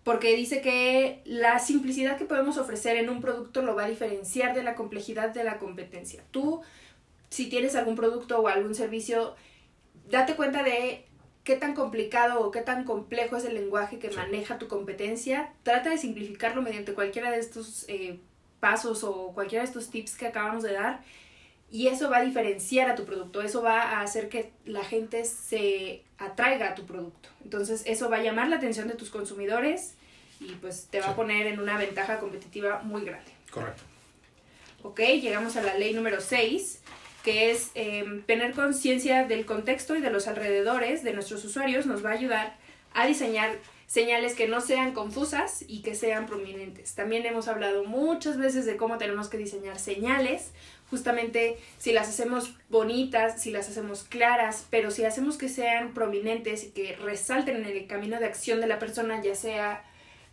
porque 0.03 0.35
dice 0.35 0.61
que 0.61 1.21
la 1.25 1.59
simplicidad 1.59 2.17
que 2.17 2.25
podemos 2.25 2.57
ofrecer 2.57 2.97
en 2.97 3.09
un 3.09 3.21
producto 3.21 3.61
lo 3.61 3.75
va 3.75 3.85
a 3.85 3.89
diferenciar 3.89 4.53
de 4.53 4.63
la 4.63 4.75
complejidad 4.75 5.29
de 5.29 5.43
la 5.43 5.59
competencia. 5.59 6.23
Tú, 6.31 6.61
si 7.29 7.47
tienes 7.47 7.75
algún 7.75 7.95
producto 7.95 8.39
o 8.39 8.47
algún 8.47 8.75
servicio, 8.75 9.35
date 10.09 10.35
cuenta 10.35 10.61
de 10.63 11.05
qué 11.43 11.55
tan 11.55 11.73
complicado 11.73 12.41
o 12.41 12.51
qué 12.51 12.61
tan 12.61 12.83
complejo 12.83 13.37
es 13.37 13.45
el 13.45 13.53
lenguaje 13.53 13.99
que 13.99 14.11
maneja 14.11 14.57
tu 14.57 14.67
competencia. 14.67 15.53
Trata 15.63 15.89
de 15.89 15.97
simplificarlo 15.97 16.61
mediante 16.61 16.93
cualquiera 16.93 17.31
de 17.31 17.39
estos 17.39 17.85
eh, 17.87 18.19
pasos 18.59 19.03
o 19.03 19.31
cualquiera 19.33 19.63
de 19.63 19.67
estos 19.67 19.89
tips 19.89 20.17
que 20.17 20.27
acabamos 20.27 20.63
de 20.63 20.73
dar 20.73 21.01
y 21.73 21.87
eso 21.87 22.07
va 22.07 22.17
a 22.17 22.21
diferenciar 22.21 22.87
a 22.87 22.93
tu 22.93 23.03
producto, 23.03 23.41
eso 23.41 23.63
va 23.63 23.81
a 23.81 24.01
hacer 24.01 24.29
que 24.29 24.51
la 24.63 24.83
gente 24.83 25.25
se 25.25 26.03
atraiga 26.19 26.69
a 26.69 26.75
tu 26.75 26.85
producto. 26.85 27.29
Entonces 27.43 27.81
eso 27.87 28.11
va 28.11 28.17
a 28.17 28.21
llamar 28.21 28.47
la 28.47 28.57
atención 28.57 28.87
de 28.87 28.93
tus 28.93 29.09
consumidores 29.09 29.95
y 30.39 30.51
pues 30.53 30.87
te 30.91 30.99
va 30.99 31.07
a 31.07 31.15
poner 31.15 31.47
en 31.47 31.59
una 31.59 31.79
ventaja 31.79 32.19
competitiva 32.19 32.83
muy 32.83 33.03
grande. 33.03 33.31
Correcto. 33.49 33.81
Ok, 34.83 34.99
llegamos 34.99 35.55
a 35.55 35.63
la 35.63 35.73
ley 35.73 35.95
número 35.95 36.21
6, 36.21 36.79
que 37.23 37.49
es 37.49 37.71
em, 37.73 38.21
tener 38.21 38.53
conciencia 38.53 39.25
del 39.25 39.47
contexto 39.47 39.95
y 39.95 40.01
de 40.01 40.11
los 40.11 40.27
alrededores 40.27 41.03
de 41.03 41.13
nuestros 41.13 41.43
usuarios 41.43 41.87
nos 41.87 42.05
va 42.05 42.11
a 42.11 42.13
ayudar 42.13 42.55
a 42.93 43.07
diseñar 43.07 43.57
señales 43.93 44.33
que 44.33 44.47
no 44.47 44.59
sean 44.59 44.91
confusas 44.91 45.63
y 45.67 45.83
que 45.83 45.93
sean 45.93 46.25
prominentes. 46.25 46.95
También 46.95 47.27
hemos 47.27 47.47
hablado 47.47 47.83
muchas 47.83 48.39
veces 48.39 48.65
de 48.65 48.75
cómo 48.75 48.97
tenemos 48.97 49.29
que 49.29 49.37
diseñar 49.37 49.77
señales 49.77 50.49
justamente 50.89 51.59
si 51.77 51.93
las 51.93 52.09
hacemos 52.09 52.55
bonitas, 52.69 53.39
si 53.39 53.51
las 53.51 53.69
hacemos 53.69 54.03
claras, 54.03 54.65
pero 54.71 54.89
si 54.89 55.05
hacemos 55.05 55.37
que 55.37 55.47
sean 55.47 55.93
prominentes 55.93 56.63
y 56.63 56.71
que 56.71 56.95
resalten 56.95 57.57
en 57.57 57.65
el 57.67 57.85
camino 57.85 58.19
de 58.19 58.25
acción 58.25 58.61
de 58.61 58.67
la 58.67 58.79
persona, 58.79 59.21
ya 59.21 59.35
sea 59.35 59.83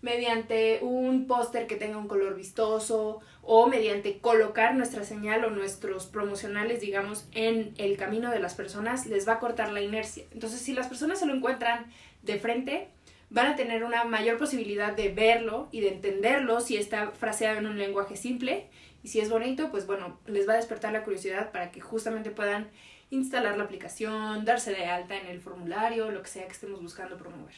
mediante 0.01 0.79
un 0.81 1.27
póster 1.27 1.67
que 1.67 1.77
tenga 1.77 1.99
un 1.99 2.09
color 2.09 2.37
vistoso 2.37 3.21
o 3.43 3.67
mediante 3.67 4.21
colocar 4.21 4.75
nuestra 4.75 5.05
señal 5.05 5.45
o 5.45 5.51
nuestros 5.51 6.07
promocionales, 6.07 6.81
digamos, 6.81 7.29
en 7.33 7.75
el 7.77 7.99
camino 7.99 8.31
de 8.31 8.41
las 8.41 8.55
personas, 8.55 9.05
les 9.05 9.29
va 9.29 9.35
a 9.35 9.39
cortar 9.39 9.71
la 9.71 9.83
inercia. 9.83 10.25
Entonces, 10.31 10.63
si 10.63 10.73
las 10.73 10.89
personas 10.89 11.19
se 11.19 11.27
lo 11.27 11.35
encuentran 11.35 11.93
de 12.23 12.39
frente, 12.39 12.89
van 13.31 13.47
a 13.47 13.57
tener 13.57 13.85
una 13.85 14.05
mayor 14.05 14.39
posibilidad 14.39 14.93
de 14.93 15.09
verlo 15.09 15.69
y 15.71 15.81
de 15.81 15.89
entenderlo 15.89 16.61
si 16.61 16.77
está 16.77 17.13
fraseado 17.13 17.59
en 17.59 17.67
un 17.67 17.79
lenguaje 17.79 18.17
simple 18.17 18.69
y 19.03 19.09
si 19.09 19.21
es 19.21 19.31
bonito, 19.31 19.71
pues 19.71 19.87
bueno, 19.87 20.19
les 20.27 20.49
va 20.49 20.55
a 20.55 20.57
despertar 20.57 20.93
la 20.93 21.05
curiosidad 21.05 21.53
para 21.53 21.71
que 21.71 21.81
justamente 21.81 22.31
puedan 22.31 22.69
instalar 23.11 23.57
la 23.57 23.65
aplicación, 23.65 24.45
darse 24.45 24.73
de 24.73 24.87
alta 24.87 25.17
en 25.17 25.27
el 25.27 25.41
formulario, 25.41 26.11
lo 26.11 26.23
que 26.23 26.29
sea 26.29 26.47
que 26.47 26.53
estemos 26.53 26.83
buscando 26.83 27.17
promover. 27.17 27.55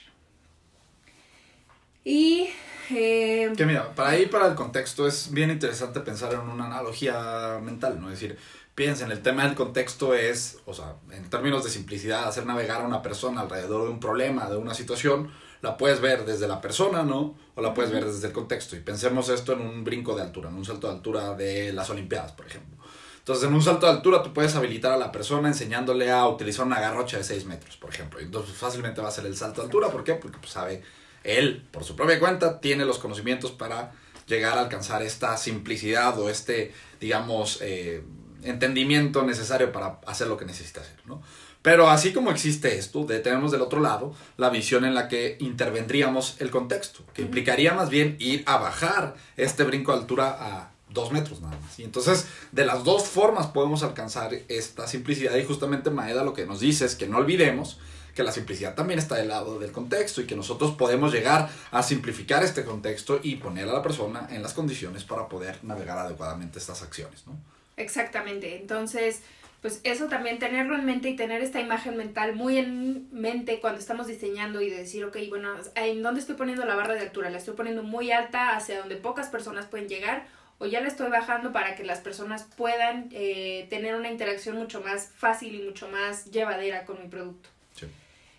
Y... 2.05 2.49
Eh, 2.91 3.53
que 3.57 3.65
mira, 3.65 3.95
para 3.95 4.17
ir 4.19 4.29
para 4.29 4.49
el 4.49 4.55
contexto 4.55 5.07
es 5.07 5.33
bien 5.33 5.51
interesante 5.51 6.01
pensar 6.01 6.33
en 6.33 6.41
una 6.41 6.67
analogía 6.67 7.61
mental, 7.63 8.01
¿no? 8.01 8.11
Es 8.11 8.21
decir, 8.21 8.39
piensen, 8.75 9.11
el 9.13 9.23
tema 9.23 9.45
del 9.45 9.55
contexto 9.55 10.15
es, 10.15 10.59
o 10.67 10.75
sea, 10.75 10.97
en 11.11 11.29
términos 11.31 11.65
de 11.65 11.71
simplicidad, 11.71 12.27
hacer 12.27 12.45
navegar 12.47 12.83
a 12.83 12.87
una 12.87 13.03
persona 13.03 13.43
alrededor 13.43 13.85
de 13.85 13.91
un 13.91 14.01
problema, 14.01 14.49
de 14.49 14.57
una 14.57 14.75
situación, 14.75 15.31
la 15.63 15.77
puedes 15.77 16.01
ver 16.01 16.25
desde 16.25 16.49
la 16.49 16.61
persona, 16.61 17.05
¿no? 17.05 17.37
O 17.55 17.63
la 17.63 17.73
puedes 17.73 17.91
ver 17.91 18.05
desde 18.05 18.27
el 18.27 18.33
contexto. 18.33 18.77
Y 18.77 18.81
pensemos 18.81 19.29
esto 19.29 19.53
en 19.53 19.61
un 19.61 19.85
brinco 19.85 20.15
de 20.15 20.23
altura, 20.23 20.51
en 20.51 20.57
un 20.57 20.65
salto 20.65 20.89
de 20.89 20.95
altura 20.95 21.35
de 21.35 21.73
las 21.73 21.89
Olimpiadas, 21.89 22.33
por 22.33 22.47
ejemplo. 22.47 22.77
Entonces, 23.19 23.49
en 23.49 23.55
un 23.55 23.63
salto 23.63 23.87
de 23.87 23.93
altura 23.93 24.21
tú 24.25 24.35
puedes 24.35 24.57
habilitar 24.57 24.91
a 24.91 24.97
la 24.97 25.13
persona 25.13 25.47
enseñándole 25.47 26.11
a 26.11 26.27
utilizar 26.27 26.67
una 26.67 26.81
garrocha 26.81 27.19
de 27.19 27.25
6 27.25 27.47
metros, 27.47 27.77
por 27.77 27.91
ejemplo. 27.91 28.19
Entonces 28.19 28.57
fácilmente 28.57 29.01
va 29.01 29.09
a 29.09 29.13
ser 29.13 29.27
el 29.27 29.37
salto 29.37 29.61
de 29.61 29.67
altura. 29.67 29.89
¿Por 29.91 30.03
qué? 30.03 30.15
Porque 30.15 30.39
pues, 30.39 30.51
sabe, 30.51 30.83
él, 31.23 31.65
por 31.71 31.85
su 31.85 31.95
propia 31.95 32.19
cuenta, 32.19 32.61
tiene 32.61 32.85
los 32.85 32.99
conocimientos 32.99 33.53
para 33.53 33.93
llegar 34.27 34.59
a 34.59 34.63
alcanzar 34.63 35.03
esta 35.03 35.37
simplicidad 35.37 36.19
o 36.19 36.29
este, 36.29 36.75
digamos, 37.01 37.61
eh, 37.63 38.03
entendimiento 38.43 39.23
necesario 39.23 39.71
para 39.71 40.01
hacer 40.07 40.27
lo 40.27 40.37
que 40.37 40.45
necesita 40.45 40.81
hacer, 40.81 40.99
¿no? 41.07 41.23
Pero 41.63 41.89
así 41.89 42.13
como 42.13 42.31
existe 42.31 42.77
esto, 42.77 43.07
tenemos 43.07 43.53
del 43.53 43.63
otro 43.63 43.81
lado 43.81 44.15
la 44.37 44.51
visión 44.51 44.85
en 44.85 44.95
la 44.95 45.09
que 45.09 45.37
intervendríamos 45.39 46.37
el 46.41 46.51
contexto, 46.51 47.05
que 47.15 47.23
implicaría 47.23 47.73
más 47.73 47.89
bien 47.89 48.17
ir 48.19 48.43
a 48.47 48.59
bajar 48.59 49.15
este 49.37 49.63
brinco 49.63 49.93
de 49.93 49.99
altura 49.99 50.37
a 50.41 50.73
dos 50.89 51.13
metros 51.13 51.41
nada 51.41 51.57
más. 51.61 51.79
Y 51.79 51.85
entonces, 51.85 52.27
de 52.51 52.67
las 52.67 52.85
dos 52.85 53.07
formas 53.07 53.47
podemos 53.47 53.83
alcanzar 53.83 54.35
esta 54.49 54.87
simplicidad 54.87 55.37
y 55.37 55.45
justamente 55.45 55.91
Maeda 55.91 56.25
lo 56.25 56.35
que 56.35 56.47
nos 56.47 56.61
dice 56.61 56.85
es 56.85 56.97
que 56.97 57.07
no 57.07 57.19
olvidemos 57.19 57.79
que 58.15 58.23
la 58.23 58.33
simplicidad 58.33 58.75
también 58.75 58.99
está 58.99 59.15
del 59.15 59.29
lado 59.29 59.59
del 59.59 59.73
contexto 59.73 60.21
y 60.21 60.27
que 60.27 60.37
nosotros 60.37 60.73
podemos 60.73 61.13
llegar 61.13 61.49
a 61.71 61.83
simplificar 61.83 62.43
este 62.43 62.65
contexto 62.65 63.21
y 63.23 63.37
poner 63.37 63.69
a 63.69 63.73
la 63.73 63.83
persona 63.83 64.29
en 64.31 64.43
las 64.43 64.53
condiciones 64.53 65.05
para 65.05 65.29
poder 65.29 65.59
navegar 65.63 65.97
adecuadamente 65.97 66.59
estas 66.59 66.83
acciones, 66.83 67.27
¿no? 67.27 67.39
Exactamente. 67.79 68.61
Entonces, 68.61 69.21
pues 69.63 69.81
eso 69.85 70.09
también 70.09 70.41
tenerlo 70.41 70.75
en 70.75 70.85
mente 70.85 71.09
y 71.09 71.15
tener 71.15 71.41
esta 71.41 71.61
imagen 71.61 71.97
mental 71.97 72.35
muy 72.35 72.59
en 72.59 73.09
mente 73.13 73.61
cuando 73.61 73.79
estamos 73.79 74.09
diseñando 74.09 74.61
y 74.61 74.69
de 74.69 74.79
decir, 74.79 75.05
ok, 75.05 75.17
bueno, 75.29 75.55
¿en 75.77 76.03
dónde 76.03 76.21
estoy 76.21 76.35
poniendo 76.35 76.65
la 76.65 76.75
barra 76.75 76.95
de 76.95 77.01
altura? 77.01 77.31
¿La 77.31 77.39
estoy 77.39 77.55
poniendo 77.55 77.85
muy 77.85 78.11
alta 78.11 78.57
hacia 78.57 78.81
donde 78.81 78.97
pocas 78.97 79.29
personas 79.29 79.67
pueden 79.67 79.89
llegar? 79.89 80.27
¿O 80.59 80.67
ya 80.67 80.81
la 80.81 80.89
estoy 80.89 81.11
bajando 81.11 81.53
para 81.53 81.77
que 81.77 81.85
las 81.85 82.01
personas 82.01 82.43
puedan 82.57 83.09
eh, 83.13 83.69
tener 83.71 83.95
una 83.95 84.11
interacción 84.11 84.57
mucho 84.57 84.81
más 84.81 85.13
fácil 85.15 85.55
y 85.55 85.63
mucho 85.63 85.89
más 85.89 86.25
llevadera 86.33 86.85
con 86.85 87.01
mi 87.01 87.09
producto? 87.09 87.49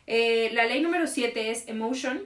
Eh, 0.06 0.50
la 0.52 0.66
ley 0.66 0.82
número 0.82 1.08
7 1.08 1.52
es 1.52 1.70
emotion 1.70 2.22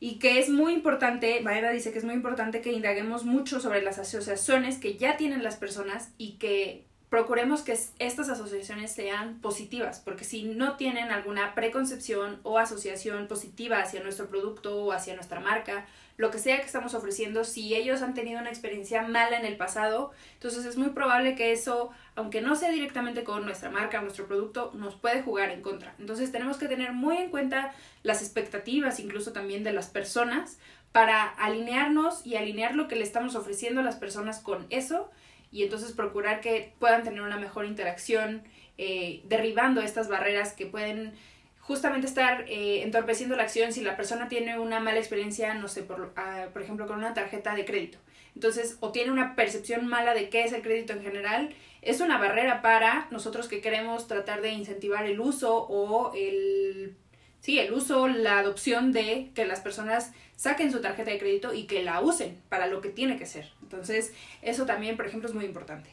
y 0.00 0.18
que 0.18 0.38
es 0.38 0.50
muy 0.50 0.74
importante, 0.74 1.40
Maeda 1.40 1.70
dice 1.70 1.92
que 1.92 1.98
es 1.98 2.04
muy 2.04 2.14
importante 2.14 2.60
que 2.60 2.72
indaguemos 2.72 3.24
mucho 3.24 3.58
sobre 3.58 3.80
las 3.80 3.98
asociaciones 3.98 4.76
que 4.76 4.98
ya 4.98 5.16
tienen 5.16 5.42
las 5.42 5.56
personas 5.56 6.10
y 6.18 6.32
que 6.32 6.84
procuremos 7.14 7.62
que 7.62 7.78
estas 8.00 8.28
asociaciones 8.28 8.90
sean 8.90 9.38
positivas, 9.38 10.00
porque 10.00 10.24
si 10.24 10.42
no 10.42 10.74
tienen 10.74 11.12
alguna 11.12 11.54
preconcepción 11.54 12.40
o 12.42 12.58
asociación 12.58 13.28
positiva 13.28 13.78
hacia 13.78 14.02
nuestro 14.02 14.26
producto 14.26 14.82
o 14.82 14.90
hacia 14.90 15.14
nuestra 15.14 15.38
marca, 15.38 15.86
lo 16.16 16.32
que 16.32 16.40
sea 16.40 16.56
que 16.56 16.66
estamos 16.66 16.92
ofreciendo, 16.92 17.44
si 17.44 17.72
ellos 17.76 18.02
han 18.02 18.14
tenido 18.14 18.40
una 18.40 18.48
experiencia 18.48 19.02
mala 19.02 19.38
en 19.38 19.44
el 19.44 19.56
pasado, 19.56 20.10
entonces 20.32 20.64
es 20.64 20.76
muy 20.76 20.88
probable 20.88 21.36
que 21.36 21.52
eso, 21.52 21.90
aunque 22.16 22.40
no 22.40 22.56
sea 22.56 22.72
directamente 22.72 23.22
con 23.22 23.44
nuestra 23.44 23.70
marca 23.70 24.00
o 24.00 24.02
nuestro 24.02 24.26
producto, 24.26 24.72
nos 24.74 24.96
puede 24.96 25.22
jugar 25.22 25.52
en 25.52 25.62
contra. 25.62 25.94
Entonces 26.00 26.32
tenemos 26.32 26.56
que 26.56 26.66
tener 26.66 26.94
muy 26.94 27.18
en 27.18 27.30
cuenta 27.30 27.72
las 28.02 28.22
expectativas 28.22 28.98
incluso 28.98 29.32
también 29.32 29.62
de 29.62 29.72
las 29.72 29.86
personas 29.86 30.58
para 30.90 31.22
alinearnos 31.22 32.26
y 32.26 32.34
alinear 32.34 32.74
lo 32.74 32.88
que 32.88 32.96
le 32.96 33.04
estamos 33.04 33.36
ofreciendo 33.36 33.82
a 33.82 33.84
las 33.84 33.94
personas 33.94 34.40
con 34.40 34.66
eso 34.70 35.12
y 35.54 35.62
entonces 35.62 35.92
procurar 35.92 36.40
que 36.40 36.74
puedan 36.80 37.04
tener 37.04 37.22
una 37.22 37.38
mejor 37.38 37.64
interacción, 37.64 38.42
eh, 38.76 39.22
derribando 39.26 39.80
estas 39.80 40.08
barreras 40.08 40.52
que 40.52 40.66
pueden 40.66 41.14
justamente 41.60 42.08
estar 42.08 42.44
eh, 42.48 42.82
entorpeciendo 42.82 43.36
la 43.36 43.44
acción 43.44 43.72
si 43.72 43.80
la 43.80 43.96
persona 43.96 44.28
tiene 44.28 44.58
una 44.58 44.80
mala 44.80 44.98
experiencia, 44.98 45.54
no 45.54 45.68
sé, 45.68 45.84
por, 45.84 46.12
ah, 46.16 46.48
por 46.52 46.60
ejemplo, 46.60 46.88
con 46.88 46.98
una 46.98 47.14
tarjeta 47.14 47.54
de 47.54 47.64
crédito. 47.64 47.98
Entonces, 48.34 48.78
o 48.80 48.90
tiene 48.90 49.12
una 49.12 49.36
percepción 49.36 49.86
mala 49.86 50.12
de 50.12 50.28
qué 50.28 50.42
es 50.42 50.52
el 50.52 50.62
crédito 50.62 50.92
en 50.92 51.02
general, 51.02 51.54
es 51.82 52.00
una 52.00 52.18
barrera 52.18 52.60
para 52.60 53.06
nosotros 53.12 53.46
que 53.46 53.60
queremos 53.60 54.08
tratar 54.08 54.42
de 54.42 54.50
incentivar 54.50 55.06
el 55.06 55.20
uso 55.20 55.56
o 55.56 56.12
el 56.16 56.96
sí, 57.44 57.58
el 57.58 57.74
uso, 57.74 58.08
la 58.08 58.38
adopción 58.38 58.90
de 58.90 59.28
que 59.34 59.44
las 59.44 59.60
personas 59.60 60.12
saquen 60.34 60.72
su 60.72 60.80
tarjeta 60.80 61.10
de 61.10 61.18
crédito 61.18 61.52
y 61.52 61.64
que 61.64 61.82
la 61.82 62.00
usen 62.00 62.40
para 62.48 62.68
lo 62.68 62.80
que 62.80 62.88
tiene 62.88 63.18
que 63.18 63.26
ser. 63.26 63.50
Entonces, 63.62 64.14
eso 64.40 64.64
también, 64.64 64.96
por 64.96 65.06
ejemplo, 65.06 65.28
es 65.28 65.34
muy 65.34 65.44
importante. 65.44 65.90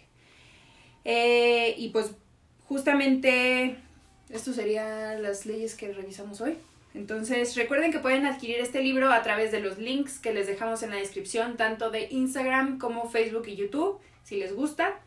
Eh, 1.04 1.76
y 1.78 1.90
pues 1.90 2.12
justamente 2.70 3.76
esto 4.30 4.54
serían 4.54 5.22
las 5.22 5.46
leyes 5.46 5.76
que 5.76 5.92
revisamos 5.92 6.40
hoy. 6.40 6.56
Entonces, 6.94 7.54
recuerden 7.58 7.92
que 7.92 8.00
pueden 8.00 8.26
adquirir 8.26 8.62
este 8.62 8.82
libro 8.82 9.12
a 9.12 9.22
través 9.22 9.52
de 9.52 9.60
los 9.60 9.78
links 9.78 10.20
que 10.20 10.34
les 10.34 10.48
dejamos 10.48 10.84
en 10.84 10.92
la 10.92 10.98
descripción, 10.98 11.58
tanto 11.58 11.92
de 11.92 12.08
Instagram 12.12 12.78
como 12.78 13.10
Facebook 13.10 13.50
y 13.50 13.58
YouTube, 13.58 14.00
si 14.24 14.38
les 14.38 14.56
gusta. 14.56 15.02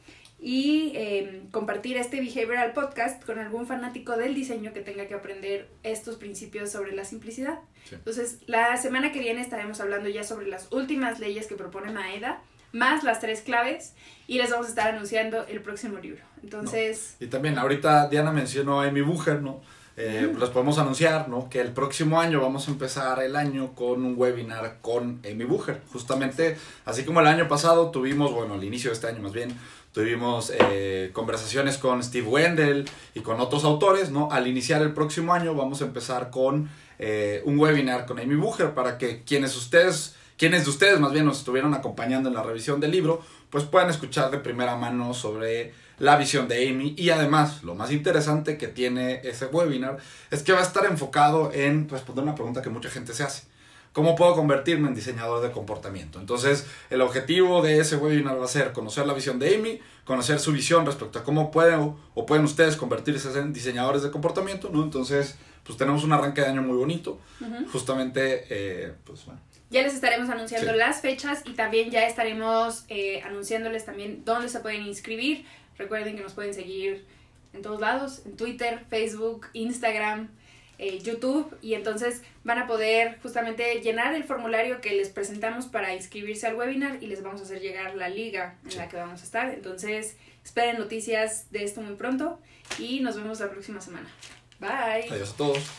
Y 0.47 0.93
em, 0.95 1.49
compartir 1.51 1.97
este 1.97 2.21
Behavioral 2.21 2.75
Podcast 2.75 3.25
con 3.25 3.39
algún 3.39 3.67
fanático 3.67 4.15
del 4.19 4.35
diseño 4.35 4.75
que 4.75 4.81
tenga 4.81 5.07
que 5.07 5.15
aprender 5.15 5.71
estos 5.83 6.17
principios 6.17 6.71
sobre 6.71 6.95
la 6.95 7.07
simplicidad. 7.07 7.61
Entonces, 7.91 8.41
la 8.45 8.77
semana 8.77 9.11
que 9.11 9.21
viene 9.21 9.41
estaremos 9.41 9.81
hablando 9.81 10.11
ya 10.11 10.23
sobre 10.23 10.47
las 10.47 10.71
últimas 10.71 11.19
leyes 11.19 11.47
que 11.47 11.55
propone 11.55 11.93
Maeda, 11.93 12.43
más 12.73 13.05
las 13.05 13.21
tres 13.21 13.41
claves, 13.41 13.95
y 14.27 14.37
les 14.37 14.51
vamos 14.51 14.67
a 14.67 14.69
estar 14.69 14.89
anunciando 14.95 15.47
el 15.47 15.63
próximo 15.63 15.99
libro. 15.99 16.23
Entonces... 16.43 17.17
Y 17.21 17.29
también, 17.29 17.57
ahorita 17.57 18.09
Diana 18.11 18.31
mencionó 18.31 18.83
a 18.83 18.89
Amy 18.89 19.01
Bucher, 19.01 19.41
¿no? 19.41 19.63
Eh, 19.97 20.35
Les 20.41 20.51
podemos 20.51 20.77
anunciar, 20.79 21.29
¿no? 21.29 21.49
Que 21.49 21.61
el 21.61 21.71
próximo 21.71 22.21
año 22.21 22.41
vamos 22.41 22.67
a 22.67 22.73
empezar 22.73 23.23
el 23.23 23.37
año 23.37 23.75
con 23.75 24.05
un 24.05 24.15
webinar 24.17 24.79
con 24.81 25.21
Amy 25.25 25.45
Bucher. 25.45 25.83
Justamente, 25.93 26.57
así 26.85 27.05
como 27.05 27.21
el 27.21 27.29
año 27.29 27.47
pasado 27.47 27.91
tuvimos, 27.91 28.33
bueno, 28.33 28.55
al 28.55 28.65
inicio 28.65 28.91
de 28.91 28.95
este 28.95 29.07
año 29.07 29.23
más 29.23 29.33
bien, 29.33 29.57
tuvimos 29.95 30.53
eh, 30.59 31.11
conversaciones 31.13 31.79
con 31.79 32.03
Steve 32.03 32.27
Wendell 32.27 32.85
y 33.15 33.21
con 33.21 33.41
otros 33.41 33.65
autores, 33.65 34.11
¿no? 34.11 34.29
Al 34.33 34.49
iniciar 34.49 34.83
el 34.83 34.93
próximo 34.93 35.33
año 35.33 35.55
vamos 35.55 35.81
a 35.81 35.85
empezar 35.85 36.31
con 36.31 36.69
eh, 36.99 37.43
un 37.45 37.59
webinar 37.61 38.05
con 38.05 38.19
Amy 38.19 38.35
Bucher 38.35 38.75
para 38.75 38.99
que 38.99 39.23
quienes 39.23 39.57
ustedes, 39.57 40.17
quienes 40.37 40.65
de 40.65 40.71
ustedes 40.71 40.99
más 40.99 41.13
bien 41.13 41.25
nos 41.25 41.39
estuvieron 41.39 41.75
acompañando 41.75 42.29
en 42.29 42.35
la 42.35 42.43
revisión 42.43 42.81
del 42.81 42.91
libro, 42.91 43.23
pues 43.51 43.63
puedan 43.65 43.89
escuchar 43.89 44.33
de 44.33 44.39
primera 44.39 44.75
mano 44.75 45.15
sobre 45.15 45.73
la 46.01 46.17
visión 46.17 46.49
de 46.49 46.69
Amy 46.69 46.97
y 46.99 47.11
además 47.11 47.63
lo 47.63 47.77
más 47.77 47.93
interesante 47.93 48.59
que 48.59 48.67
tiene 48.67 49.21
ese 49.23 49.47
webinar 49.47 49.99
es 50.33 50.43
que 50.43 50.53
va 50.53 50.59
a 50.59 50.65
estar 50.65 50.87
enfocado 50.87 51.53
en 51.53 51.89
responder 51.89 52.25
una 52.25 52.35
pregunta 52.35 52.63
que 52.63 52.71
mucha 52.71 52.91
gente 52.91 53.15
se 53.15 53.23
hace. 53.23 53.54
¿Cómo 53.95 54.17
puedo 54.17 54.35
convertirme 54.35 54.89
en 54.89 54.95
diseñador 54.97 55.41
de 55.41 55.53
comportamiento? 55.53 56.19
Entonces, 56.19 56.67
el 56.91 57.01
objetivo 57.01 57.63
de 57.63 57.79
ese 57.79 57.95
webinar 57.95 58.41
va 58.41 58.45
a 58.45 58.49
ser 58.49 58.73
conocer 58.73 59.07
la 59.07 59.15
visión 59.15 59.39
de 59.39 59.55
Amy, 59.55 59.81
conocer 60.05 60.41
su 60.41 60.51
visión 60.51 60.85
respecto 60.85 61.21
a 61.21 61.23
cómo 61.23 61.53
pueden 61.53 61.95
o 62.13 62.27
pueden 62.27 62.45
ustedes 62.45 62.75
convertirse 62.75 63.29
en 63.39 63.53
diseñadores 63.53 64.03
de 64.03 64.11
comportamiento, 64.11 64.69
¿no? 64.69 64.83
Entonces, 64.83 65.37
pues 65.63 65.79
tenemos 65.79 66.03
un 66.03 66.13
arranque 66.13 66.41
de 66.41 66.49
año 66.49 66.63
muy 66.63 66.77
bonito. 66.77 67.21
Justamente, 67.71 68.47
eh, 68.51 68.95
pues 69.05 69.25
bueno. 69.27 69.41
Ya 69.71 69.83
les 69.83 69.95
estaremos 69.95 70.29
anunciando 70.29 70.73
las 70.73 71.01
fechas 71.01 71.43
y 71.45 71.53
también 71.53 71.93
ya 71.93 72.05
estaremos 72.09 72.87
eh, 72.89 73.23
anunciándoles 73.23 73.85
también 73.85 74.25
dónde 74.25 74.49
se 74.49 74.59
pueden 74.59 74.83
inscribir. 74.83 75.47
Recuerden 75.79 76.17
que 76.17 76.23
nos 76.25 76.33
pueden 76.33 76.53
seguir 76.53 77.07
en 77.53 77.63
todos 77.63 77.81
lados, 77.81 78.23
en 78.27 78.37
Twitter, 78.37 78.85
Facebook, 78.91 79.47
Instagram, 79.53 80.31
eh, 80.85 80.99
YouTube 80.99 81.57
y 81.63 81.73
entonces 81.73 82.21
van 82.45 82.59
a 82.59 82.67
poder 82.67 83.19
justamente 83.23 83.81
llenar 83.81 84.15
el 84.15 84.23
formulario 84.23 84.83
que 84.83 84.93
les 84.93 85.09
presentamos 85.09 85.65
para 85.65 85.95
inscribirse 85.95 86.47
al 86.47 86.57
webinar 86.57 87.03
y 87.03 87.07
les 87.07 87.23
vamos 87.23 87.41
a 87.41 87.45
hacer 87.45 87.63
llegar 87.63 87.95
la 87.95 88.11
liga 88.11 88.59
en 88.71 88.77
la 88.77 88.89
que 88.89 88.99
vamos 88.99 89.23
a 89.23 89.25
estar. 89.25 89.49
Entonces 89.49 90.19
esperen 90.45 90.79
noticias 90.79 91.51
de 91.51 91.65
esto 91.65 91.81
muy 91.81 91.95
pronto 91.95 92.39
y 92.79 93.01
nos 93.01 93.17
vemos 93.17 93.41
la 93.41 93.51
próxima 93.51 93.81
semana. 93.81 94.09
Bye. 94.61 95.11
Adiós 95.11 95.33
a 95.33 95.37
todos. 95.39 95.71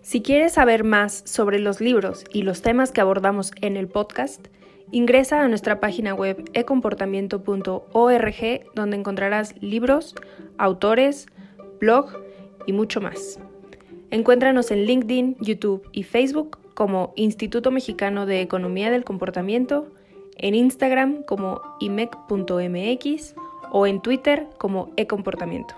Si 0.00 0.22
quieres 0.22 0.54
saber 0.54 0.84
más 0.84 1.22
sobre 1.26 1.58
los 1.58 1.82
libros 1.82 2.24
y 2.32 2.42
los 2.42 2.62
temas 2.62 2.92
que 2.92 3.02
abordamos 3.02 3.52
en 3.60 3.76
el 3.76 3.88
podcast, 3.88 4.46
Ingresa 4.94 5.42
a 5.42 5.48
nuestra 5.48 5.80
página 5.80 6.14
web 6.14 6.50
ecomportamiento.org 6.52 8.74
donde 8.74 8.96
encontrarás 8.96 9.54
libros, 9.62 10.14
autores, 10.58 11.28
blog 11.80 12.12
y 12.66 12.74
mucho 12.74 13.00
más. 13.00 13.40
Encuéntranos 14.10 14.70
en 14.70 14.84
LinkedIn, 14.84 15.38
YouTube 15.40 15.88
y 15.92 16.02
Facebook 16.02 16.58
como 16.74 17.14
Instituto 17.16 17.70
Mexicano 17.70 18.26
de 18.26 18.42
Economía 18.42 18.90
del 18.90 19.04
Comportamiento, 19.04 19.90
en 20.36 20.54
Instagram 20.54 21.22
como 21.22 21.62
imec.mx 21.80 23.34
o 23.70 23.86
en 23.86 24.02
Twitter 24.02 24.46
como 24.58 24.92
ecomportamiento. 24.96 25.74